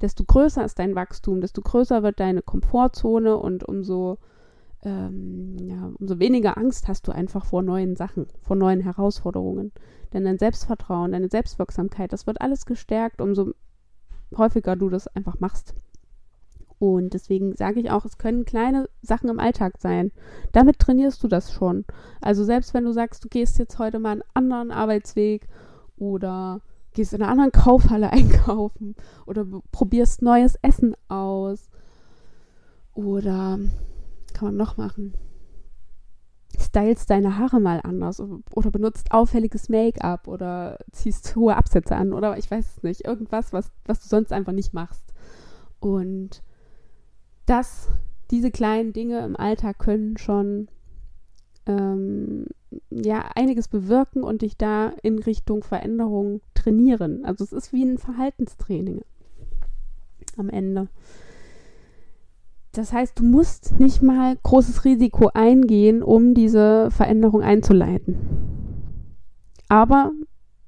desto 0.00 0.24
größer 0.24 0.64
ist 0.64 0.78
dein 0.78 0.94
Wachstum, 0.96 1.40
desto 1.40 1.60
größer 1.62 2.02
wird 2.02 2.18
deine 2.18 2.42
Komfortzone 2.42 3.36
und 3.36 3.64
umso 3.64 4.18
ähm, 4.82 5.56
ja, 5.58 5.90
umso 5.98 6.18
weniger 6.18 6.56
Angst 6.56 6.88
hast 6.88 7.08
du 7.08 7.12
einfach 7.12 7.44
vor 7.44 7.62
neuen 7.62 7.96
Sachen, 7.96 8.26
vor 8.40 8.56
neuen 8.56 8.80
Herausforderungen. 8.80 9.72
Denn 10.12 10.24
dein 10.24 10.38
Selbstvertrauen, 10.38 11.12
deine 11.12 11.28
Selbstwirksamkeit, 11.28 12.12
das 12.12 12.26
wird 12.26 12.40
alles 12.40 12.64
gestärkt, 12.64 13.20
umso 13.20 13.52
häufiger 14.36 14.76
du 14.76 14.88
das 14.88 15.08
einfach 15.08 15.40
machst. 15.40 15.74
Und 16.78 17.12
deswegen 17.12 17.56
sage 17.56 17.80
ich 17.80 17.90
auch, 17.90 18.04
es 18.04 18.18
können 18.18 18.44
kleine 18.44 18.88
Sachen 19.02 19.28
im 19.28 19.40
Alltag 19.40 19.74
sein. 19.78 20.12
Damit 20.52 20.78
trainierst 20.78 21.22
du 21.22 21.28
das 21.28 21.52
schon. 21.52 21.84
Also 22.20 22.44
selbst 22.44 22.72
wenn 22.72 22.84
du 22.84 22.92
sagst, 22.92 23.24
du 23.24 23.28
gehst 23.28 23.58
jetzt 23.58 23.78
heute 23.78 23.98
mal 23.98 24.12
einen 24.12 24.22
anderen 24.32 24.70
Arbeitsweg 24.70 25.48
oder 25.96 26.60
gehst 26.92 27.14
in 27.14 27.22
einer 27.22 27.32
anderen 27.32 27.52
Kaufhalle 27.52 28.10
einkaufen 28.12 28.94
oder 29.26 29.44
probierst 29.72 30.22
neues 30.22 30.56
Essen 30.62 30.94
aus 31.08 31.68
oder 32.94 33.58
kann 34.38 34.48
man 34.48 34.56
noch 34.56 34.76
machen? 34.76 35.14
Stylst 36.58 37.10
deine 37.10 37.38
Haare 37.38 37.60
mal 37.60 37.80
anders 37.82 38.20
oder 38.20 38.70
benutzt 38.70 39.10
auffälliges 39.10 39.68
Make-up 39.68 40.28
oder 40.28 40.78
ziehst 40.92 41.34
hohe 41.36 41.56
Absätze 41.56 41.96
an 41.96 42.12
oder 42.12 42.38
ich 42.38 42.50
weiß 42.50 42.76
es 42.76 42.82
nicht. 42.82 43.04
Irgendwas, 43.06 43.52
was, 43.52 43.70
was 43.84 44.00
du 44.00 44.08
sonst 44.08 44.32
einfach 44.32 44.52
nicht 44.52 44.72
machst. 44.72 45.12
Und 45.80 46.42
das, 47.46 47.88
diese 48.30 48.50
kleinen 48.50 48.92
Dinge 48.92 49.24
im 49.24 49.36
Alltag 49.36 49.78
können 49.78 50.16
schon 50.16 50.68
ähm, 51.66 52.46
ja 52.90 53.30
einiges 53.34 53.68
bewirken 53.68 54.22
und 54.22 54.42
dich 54.42 54.56
da 54.56 54.92
in 55.02 55.18
Richtung 55.18 55.62
Veränderung 55.62 56.40
trainieren. 56.54 57.24
Also 57.24 57.44
es 57.44 57.52
ist 57.52 57.72
wie 57.72 57.84
ein 57.84 57.98
Verhaltenstraining 57.98 59.02
am 60.36 60.48
Ende. 60.48 60.88
Das 62.78 62.92
heißt, 62.92 63.18
du 63.18 63.24
musst 63.24 63.80
nicht 63.80 64.02
mal 64.02 64.36
großes 64.40 64.84
Risiko 64.84 65.32
eingehen, 65.34 66.00
um 66.00 66.32
diese 66.32 66.92
Veränderung 66.92 67.42
einzuleiten. 67.42 68.16
Aber 69.68 70.12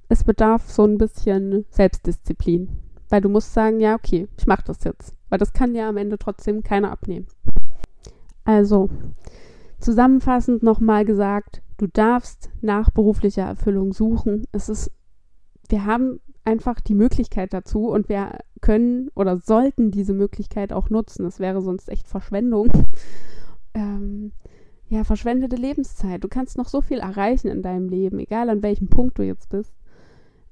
es 0.09 0.25
bedarf 0.25 0.69
so 0.69 0.85
ein 0.85 0.99
bisschen 0.99 1.67
Selbstdisziplin, 1.71 2.69
weil 3.11 3.21
du 3.21 3.29
musst 3.29 3.55
sagen, 3.55 3.79
ja, 3.79 3.95
okay, 3.95 4.27
ich 4.37 4.49
mache 4.49 4.65
das 4.67 4.83
jetzt, 4.83 5.15
weil 5.29 5.39
das 5.39 5.53
kann 5.53 5.77
ja 5.77 5.89
am 5.89 5.99
Ende 5.99 6.19
trotzdem 6.19 6.65
keiner 6.65 6.91
abnehmen. 6.91 7.29
Also, 8.43 8.91
zusammenfassend 9.79 10.65
nochmal 10.65 11.05
gesagt, 11.05 11.63
du 11.77 11.87
darfst 11.87 12.51
nach 12.61 12.91
beruflicher 12.91 13.45
Erfüllung 13.45 13.93
suchen. 13.93 14.49
Es 14.51 14.69
ist, 14.69 14.91
wir 15.69 15.85
haben 15.85 16.19
einfach 16.45 16.81
die 16.81 16.95
Möglichkeit 16.95 17.53
dazu 17.53 17.89
und 17.89 18.09
wir 18.09 18.39
können 18.61 19.11
oder 19.15 19.39
sollten 19.39 19.91
diese 19.91 20.15
Möglichkeit 20.15 20.73
auch 20.73 20.91
nutzen. 20.91 21.25
Das 21.25 21.39
wäre 21.39 21.63
sonst 21.63 21.89
echt 21.89 22.09
Verschwendung. 22.09 22.71
Ähm, 23.73 24.33
ja, 24.89 25.05
verschwendete 25.05 25.55
Lebenszeit. 25.55 26.25
Du 26.25 26.29
kannst 26.29 26.59
noch 26.59 26.67
so 26.67 26.81
viel 26.81 26.99
erreichen 26.99 27.47
in 27.47 27.63
deinem 27.63 27.89
Leben, 27.89 28.19
egal 28.19 28.51
an 28.51 28.65
welchem 28.65 28.89
Punkt 28.89 29.17
du 29.17 29.23
jetzt 29.23 29.49
bist. 29.49 29.73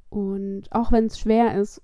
Und 0.08 0.68
auch 0.70 0.92
wenn 0.92 1.06
es 1.06 1.18
schwer 1.18 1.60
ist 1.60 1.82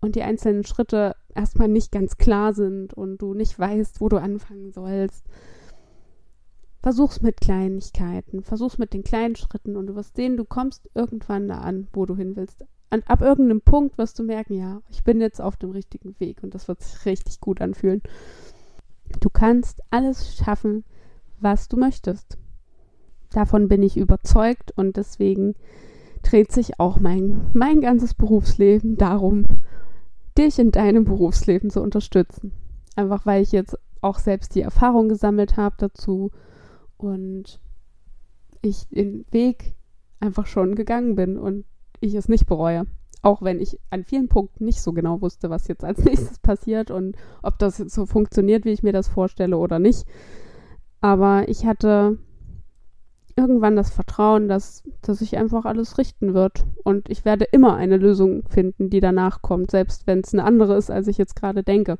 und 0.00 0.16
die 0.16 0.24
einzelnen 0.24 0.64
Schritte 0.64 1.14
erstmal 1.32 1.68
nicht 1.68 1.92
ganz 1.92 2.16
klar 2.16 2.54
sind 2.54 2.94
und 2.94 3.18
du 3.18 3.34
nicht 3.34 3.56
weißt, 3.56 4.00
wo 4.00 4.08
du 4.08 4.16
anfangen 4.16 4.72
sollst, 4.72 5.24
versuch's 6.82 7.20
mit 7.20 7.40
Kleinigkeiten, 7.40 8.42
versuch's 8.42 8.78
mit 8.78 8.92
den 8.92 9.04
kleinen 9.04 9.36
Schritten 9.36 9.76
und 9.76 9.86
du 9.86 9.94
wirst 9.94 10.16
sehen, 10.16 10.36
du 10.36 10.44
kommst 10.44 10.90
irgendwann 10.94 11.46
da 11.46 11.58
an, 11.58 11.86
wo 11.92 12.06
du 12.06 12.16
hin 12.16 12.34
willst. 12.34 12.64
Und 12.90 13.08
ab 13.08 13.22
irgendeinem 13.22 13.60
Punkt 13.60 13.98
wirst 13.98 14.18
du 14.18 14.24
merken, 14.24 14.54
ja, 14.54 14.82
ich 14.90 15.04
bin 15.04 15.20
jetzt 15.20 15.40
auf 15.40 15.56
dem 15.56 15.70
richtigen 15.70 16.18
Weg 16.18 16.42
und 16.42 16.54
das 16.54 16.66
wird 16.66 16.82
sich 16.82 17.06
richtig 17.06 17.40
gut 17.40 17.60
anfühlen. 17.60 18.02
Du 19.20 19.30
kannst 19.30 19.80
alles 19.90 20.36
schaffen, 20.36 20.84
was 21.38 21.68
du 21.68 21.76
möchtest. 21.76 22.36
Davon 23.30 23.68
bin 23.68 23.82
ich 23.82 23.96
überzeugt 23.96 24.72
und 24.76 24.96
deswegen 24.96 25.54
dreht 26.22 26.50
sich 26.50 26.80
auch 26.80 26.98
mein, 26.98 27.48
mein 27.54 27.80
ganzes 27.80 28.14
Berufsleben 28.14 28.96
darum, 28.96 29.46
dich 30.36 30.58
in 30.58 30.72
deinem 30.72 31.04
Berufsleben 31.04 31.70
zu 31.70 31.80
unterstützen. 31.80 32.52
Einfach 32.96 33.24
weil 33.24 33.42
ich 33.42 33.52
jetzt 33.52 33.78
auch 34.00 34.18
selbst 34.18 34.54
die 34.54 34.62
Erfahrung 34.62 35.08
gesammelt 35.08 35.56
habe 35.56 35.76
dazu 35.78 36.30
und 36.96 37.60
ich 38.62 38.88
den 38.88 39.24
Weg 39.30 39.74
einfach 40.18 40.46
schon 40.46 40.74
gegangen 40.74 41.14
bin 41.14 41.38
und 41.38 41.64
ich 42.00 42.14
es 42.14 42.28
nicht 42.28 42.46
bereue. 42.46 42.86
Auch 43.22 43.42
wenn 43.42 43.60
ich 43.60 43.78
an 43.90 44.04
vielen 44.04 44.28
Punkten 44.28 44.64
nicht 44.64 44.80
so 44.80 44.92
genau 44.92 45.20
wusste, 45.20 45.50
was 45.50 45.68
jetzt 45.68 45.84
als 45.84 45.98
nächstes 46.04 46.38
passiert 46.38 46.90
und 46.90 47.16
ob 47.42 47.58
das 47.58 47.78
jetzt 47.78 47.94
so 47.94 48.06
funktioniert, 48.06 48.64
wie 48.64 48.72
ich 48.72 48.82
mir 48.82 48.92
das 48.92 49.08
vorstelle 49.08 49.58
oder 49.58 49.78
nicht. 49.78 50.06
Aber 51.00 51.48
ich 51.48 51.66
hatte 51.66 52.18
irgendwann 53.36 53.76
das 53.76 53.90
Vertrauen, 53.90 54.48
dass, 54.48 54.82
sich 55.02 55.36
einfach 55.36 55.64
alles 55.64 55.98
richten 55.98 56.34
wird. 56.34 56.66
Und 56.84 57.08
ich 57.08 57.24
werde 57.24 57.44
immer 57.44 57.76
eine 57.76 57.96
Lösung 57.96 58.44
finden, 58.48 58.90
die 58.90 59.00
danach 59.00 59.42
kommt, 59.42 59.70
selbst 59.70 60.06
wenn 60.06 60.20
es 60.20 60.32
eine 60.32 60.44
andere 60.44 60.76
ist, 60.76 60.90
als 60.90 61.08
ich 61.08 61.18
jetzt 61.18 61.36
gerade 61.36 61.62
denke. 61.62 61.98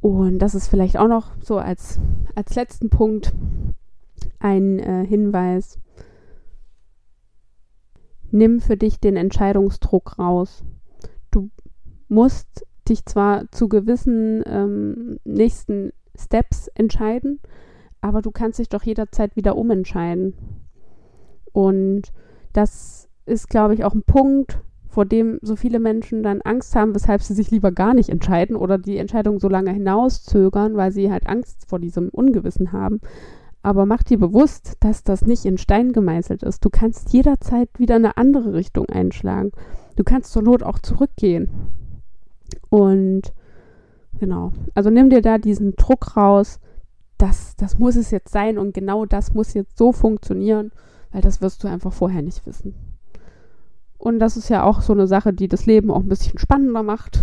Und 0.00 0.38
das 0.38 0.54
ist 0.54 0.68
vielleicht 0.68 0.96
auch 0.96 1.08
noch 1.08 1.32
so 1.42 1.58
als, 1.58 2.00
als 2.34 2.54
letzten 2.54 2.88
Punkt 2.88 3.34
ein 4.38 4.78
äh, 4.78 5.06
Hinweis. 5.06 5.78
Nimm 8.30 8.60
für 8.60 8.76
dich 8.76 9.00
den 9.00 9.16
Entscheidungsdruck 9.16 10.18
raus. 10.18 10.64
Du 11.30 11.50
musst 12.08 12.66
dich 12.88 13.04
zwar 13.06 13.50
zu 13.50 13.68
gewissen 13.68 14.42
ähm, 14.46 15.18
nächsten 15.24 15.92
Steps 16.16 16.68
entscheiden, 16.68 17.40
aber 18.00 18.22
du 18.22 18.30
kannst 18.30 18.58
dich 18.58 18.68
doch 18.68 18.82
jederzeit 18.82 19.36
wieder 19.36 19.56
umentscheiden. 19.56 20.34
Und 21.52 22.12
das 22.52 23.08
ist, 23.26 23.48
glaube 23.48 23.74
ich, 23.74 23.84
auch 23.84 23.94
ein 23.94 24.02
Punkt, 24.02 24.60
vor 24.88 25.04
dem 25.04 25.38
so 25.40 25.54
viele 25.54 25.78
Menschen 25.78 26.22
dann 26.22 26.42
Angst 26.42 26.74
haben, 26.74 26.94
weshalb 26.94 27.22
sie 27.22 27.34
sich 27.34 27.50
lieber 27.50 27.70
gar 27.70 27.94
nicht 27.94 28.08
entscheiden 28.08 28.56
oder 28.56 28.76
die 28.76 28.98
Entscheidung 28.98 29.38
so 29.38 29.48
lange 29.48 29.72
hinauszögern, 29.72 30.76
weil 30.76 30.90
sie 30.90 31.12
halt 31.12 31.28
Angst 31.28 31.68
vor 31.68 31.78
diesem 31.78 32.08
Ungewissen 32.08 32.72
haben. 32.72 33.00
Aber 33.62 33.84
mach 33.84 34.02
dir 34.02 34.18
bewusst, 34.18 34.76
dass 34.80 35.04
das 35.04 35.26
nicht 35.26 35.44
in 35.44 35.58
Stein 35.58 35.92
gemeißelt 35.92 36.42
ist. 36.42 36.64
Du 36.64 36.70
kannst 36.70 37.12
jederzeit 37.12 37.68
wieder 37.78 37.96
eine 37.96 38.16
andere 38.16 38.54
Richtung 38.54 38.86
einschlagen. 38.86 39.52
Du 39.96 40.04
kannst 40.04 40.32
zur 40.32 40.42
Not 40.42 40.62
auch 40.62 40.78
zurückgehen. 40.78 41.50
Und 42.70 43.34
genau, 44.18 44.52
also 44.74 44.88
nimm 44.90 45.10
dir 45.10 45.20
da 45.20 45.38
diesen 45.38 45.76
Druck 45.76 46.16
raus, 46.16 46.58
das, 47.18 47.54
das 47.56 47.78
muss 47.78 47.96
es 47.96 48.10
jetzt 48.10 48.32
sein 48.32 48.56
und 48.56 48.72
genau 48.72 49.04
das 49.04 49.34
muss 49.34 49.52
jetzt 49.52 49.76
so 49.76 49.92
funktionieren, 49.92 50.72
weil 51.12 51.20
das 51.20 51.42
wirst 51.42 51.62
du 51.62 51.68
einfach 51.68 51.92
vorher 51.92 52.22
nicht 52.22 52.46
wissen. 52.46 52.74
Und 53.98 54.18
das 54.18 54.38
ist 54.38 54.48
ja 54.48 54.64
auch 54.64 54.80
so 54.80 54.94
eine 54.94 55.06
Sache, 55.06 55.34
die 55.34 55.48
das 55.48 55.66
Leben 55.66 55.90
auch 55.90 56.00
ein 56.00 56.08
bisschen 56.08 56.38
spannender 56.38 56.82
macht. 56.82 57.22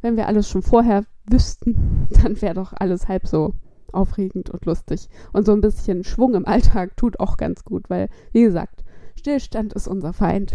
Wenn 0.00 0.16
wir 0.16 0.26
alles 0.26 0.48
schon 0.48 0.62
vorher 0.62 1.04
wüssten, 1.28 2.06
dann 2.22 2.40
wäre 2.40 2.54
doch 2.54 2.72
alles 2.74 3.08
halb 3.08 3.26
so 3.26 3.52
aufregend 3.94 4.50
und 4.50 4.64
lustig. 4.66 5.08
Und 5.32 5.46
so 5.46 5.52
ein 5.52 5.60
bisschen 5.60 6.04
Schwung 6.04 6.34
im 6.34 6.46
Alltag 6.46 6.96
tut 6.96 7.20
auch 7.20 7.36
ganz 7.36 7.64
gut, 7.64 7.88
weil, 7.88 8.08
wie 8.32 8.42
gesagt, 8.42 8.84
Stillstand 9.16 9.72
ist 9.72 9.88
unser 9.88 10.12
Feind. 10.12 10.54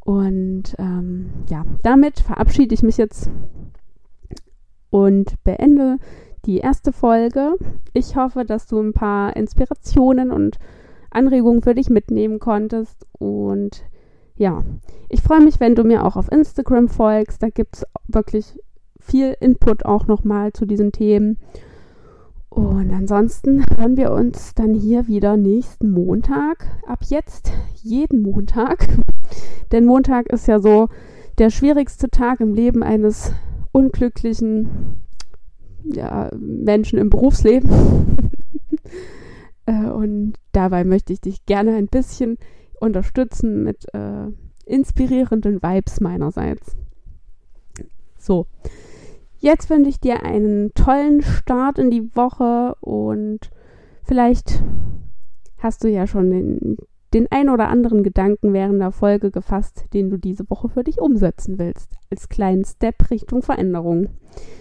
Und 0.00 0.74
ähm, 0.78 1.30
ja, 1.48 1.64
damit 1.82 2.20
verabschiede 2.20 2.74
ich 2.74 2.82
mich 2.82 2.96
jetzt 2.96 3.30
und 4.90 5.34
beende 5.44 5.98
die 6.46 6.58
erste 6.58 6.92
Folge. 6.92 7.54
Ich 7.92 8.16
hoffe, 8.16 8.44
dass 8.44 8.66
du 8.66 8.80
ein 8.80 8.92
paar 8.92 9.36
Inspirationen 9.36 10.30
und 10.30 10.58
Anregungen 11.10 11.62
für 11.62 11.74
dich 11.74 11.90
mitnehmen 11.90 12.38
konntest. 12.38 13.06
Und 13.18 13.84
ja, 14.36 14.64
ich 15.08 15.22
freue 15.22 15.42
mich, 15.42 15.60
wenn 15.60 15.74
du 15.74 15.84
mir 15.84 16.04
auch 16.04 16.16
auf 16.16 16.32
Instagram 16.32 16.88
folgst. 16.88 17.42
Da 17.42 17.50
gibt 17.50 17.76
es 17.76 17.86
wirklich 18.08 18.58
viel 18.98 19.36
Input 19.40 19.84
auch 19.84 20.06
nochmal 20.06 20.52
zu 20.52 20.66
diesen 20.66 20.92
Themen. 20.92 21.38
Und 22.50 22.90
ansonsten 22.92 23.64
hören 23.76 23.96
wir 23.96 24.10
uns 24.10 24.54
dann 24.54 24.74
hier 24.74 25.06
wieder 25.06 25.36
nächsten 25.36 25.92
Montag. 25.92 26.66
Ab 26.84 26.98
jetzt 27.08 27.52
jeden 27.76 28.22
Montag. 28.22 28.88
Denn 29.72 29.86
Montag 29.86 30.26
ist 30.32 30.48
ja 30.48 30.58
so 30.60 30.88
der 31.38 31.50
schwierigste 31.50 32.10
Tag 32.10 32.40
im 32.40 32.52
Leben 32.52 32.82
eines 32.82 33.32
unglücklichen 33.70 34.98
ja, 35.84 36.28
Menschen 36.36 36.98
im 36.98 37.08
Berufsleben. 37.08 37.70
äh, 39.66 39.86
und 39.86 40.34
dabei 40.50 40.82
möchte 40.82 41.12
ich 41.12 41.20
dich 41.20 41.46
gerne 41.46 41.76
ein 41.76 41.86
bisschen 41.86 42.36
unterstützen 42.80 43.62
mit 43.62 43.86
äh, 43.94 44.26
inspirierenden 44.66 45.62
Vibes 45.62 46.00
meinerseits. 46.00 46.76
So, 48.18 48.46
jetzt 49.40 49.70
wünsche 49.70 49.90
ich 49.90 50.00
dir 50.00 50.22
einen 50.22 50.72
tollen 50.74 51.22
Start 51.22 51.78
in 51.78 51.90
die 51.90 52.14
Woche 52.14 52.76
und 52.80 53.50
vielleicht 54.04 54.62
hast 55.58 55.82
du 55.84 55.88
ja 55.88 56.06
schon 56.06 56.30
den, 56.30 56.76
den 57.12 57.26
ein 57.30 57.48
oder 57.48 57.68
anderen 57.68 58.02
Gedanken 58.02 58.52
während 58.52 58.80
der 58.80 58.92
Folge 58.92 59.30
gefasst, 59.30 59.86
den 59.92 60.10
du 60.10 60.18
diese 60.18 60.48
Woche 60.48 60.68
für 60.68 60.84
dich 60.84 61.00
umsetzen 61.00 61.58
willst, 61.58 61.96
als 62.10 62.28
kleinen 62.28 62.64
Step 62.64 63.10
Richtung 63.10 63.42
Veränderung. 63.42 64.08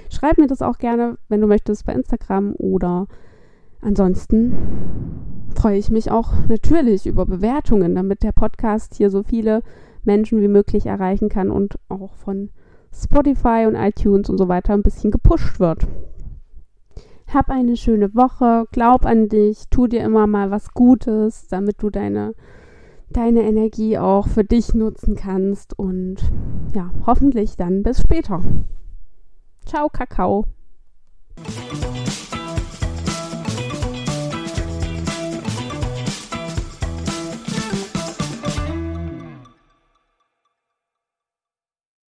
Schreib 0.09 0.37
mir 0.37 0.47
das 0.47 0.61
auch 0.61 0.77
gerne, 0.77 1.17
wenn 1.27 1.41
du 1.41 1.47
möchtest, 1.47 1.85
bei 1.85 1.93
Instagram 1.93 2.53
oder 2.55 3.07
ansonsten 3.81 4.53
freue 5.55 5.77
ich 5.77 5.89
mich 5.89 6.09
auch 6.09 6.33
natürlich 6.47 7.05
über 7.05 7.25
Bewertungen, 7.25 7.95
damit 7.95 8.23
der 8.23 8.31
Podcast 8.31 8.95
hier 8.95 9.09
so 9.09 9.23
viele 9.23 9.61
Menschen 10.03 10.41
wie 10.41 10.47
möglich 10.47 10.85
erreichen 10.85 11.29
kann 11.29 11.51
und 11.51 11.77
auch 11.89 12.15
von 12.15 12.49
Spotify 12.93 13.65
und 13.67 13.75
iTunes 13.75 14.29
und 14.29 14.37
so 14.37 14.47
weiter 14.47 14.73
ein 14.73 14.83
bisschen 14.83 15.11
gepusht 15.11 15.59
wird. 15.59 15.87
Hab 17.31 17.49
eine 17.49 17.77
schöne 17.77 18.15
Woche, 18.15 18.65
glaub 18.71 19.05
an 19.05 19.29
dich, 19.29 19.69
tu 19.69 19.87
dir 19.87 20.03
immer 20.03 20.25
mal 20.25 20.49
was 20.49 20.73
Gutes, 20.73 21.47
damit 21.47 21.81
du 21.83 21.91
deine, 21.91 22.33
deine 23.11 23.43
Energie 23.43 23.99
auch 23.99 24.27
für 24.27 24.43
dich 24.43 24.73
nutzen 24.73 25.15
kannst 25.15 25.77
und 25.77 26.17
ja, 26.73 26.91
hoffentlich 27.05 27.55
dann 27.55 27.83
bis 27.83 28.01
später. 28.01 28.41
Ciao, 29.65 29.89
Kakao. 29.89 30.45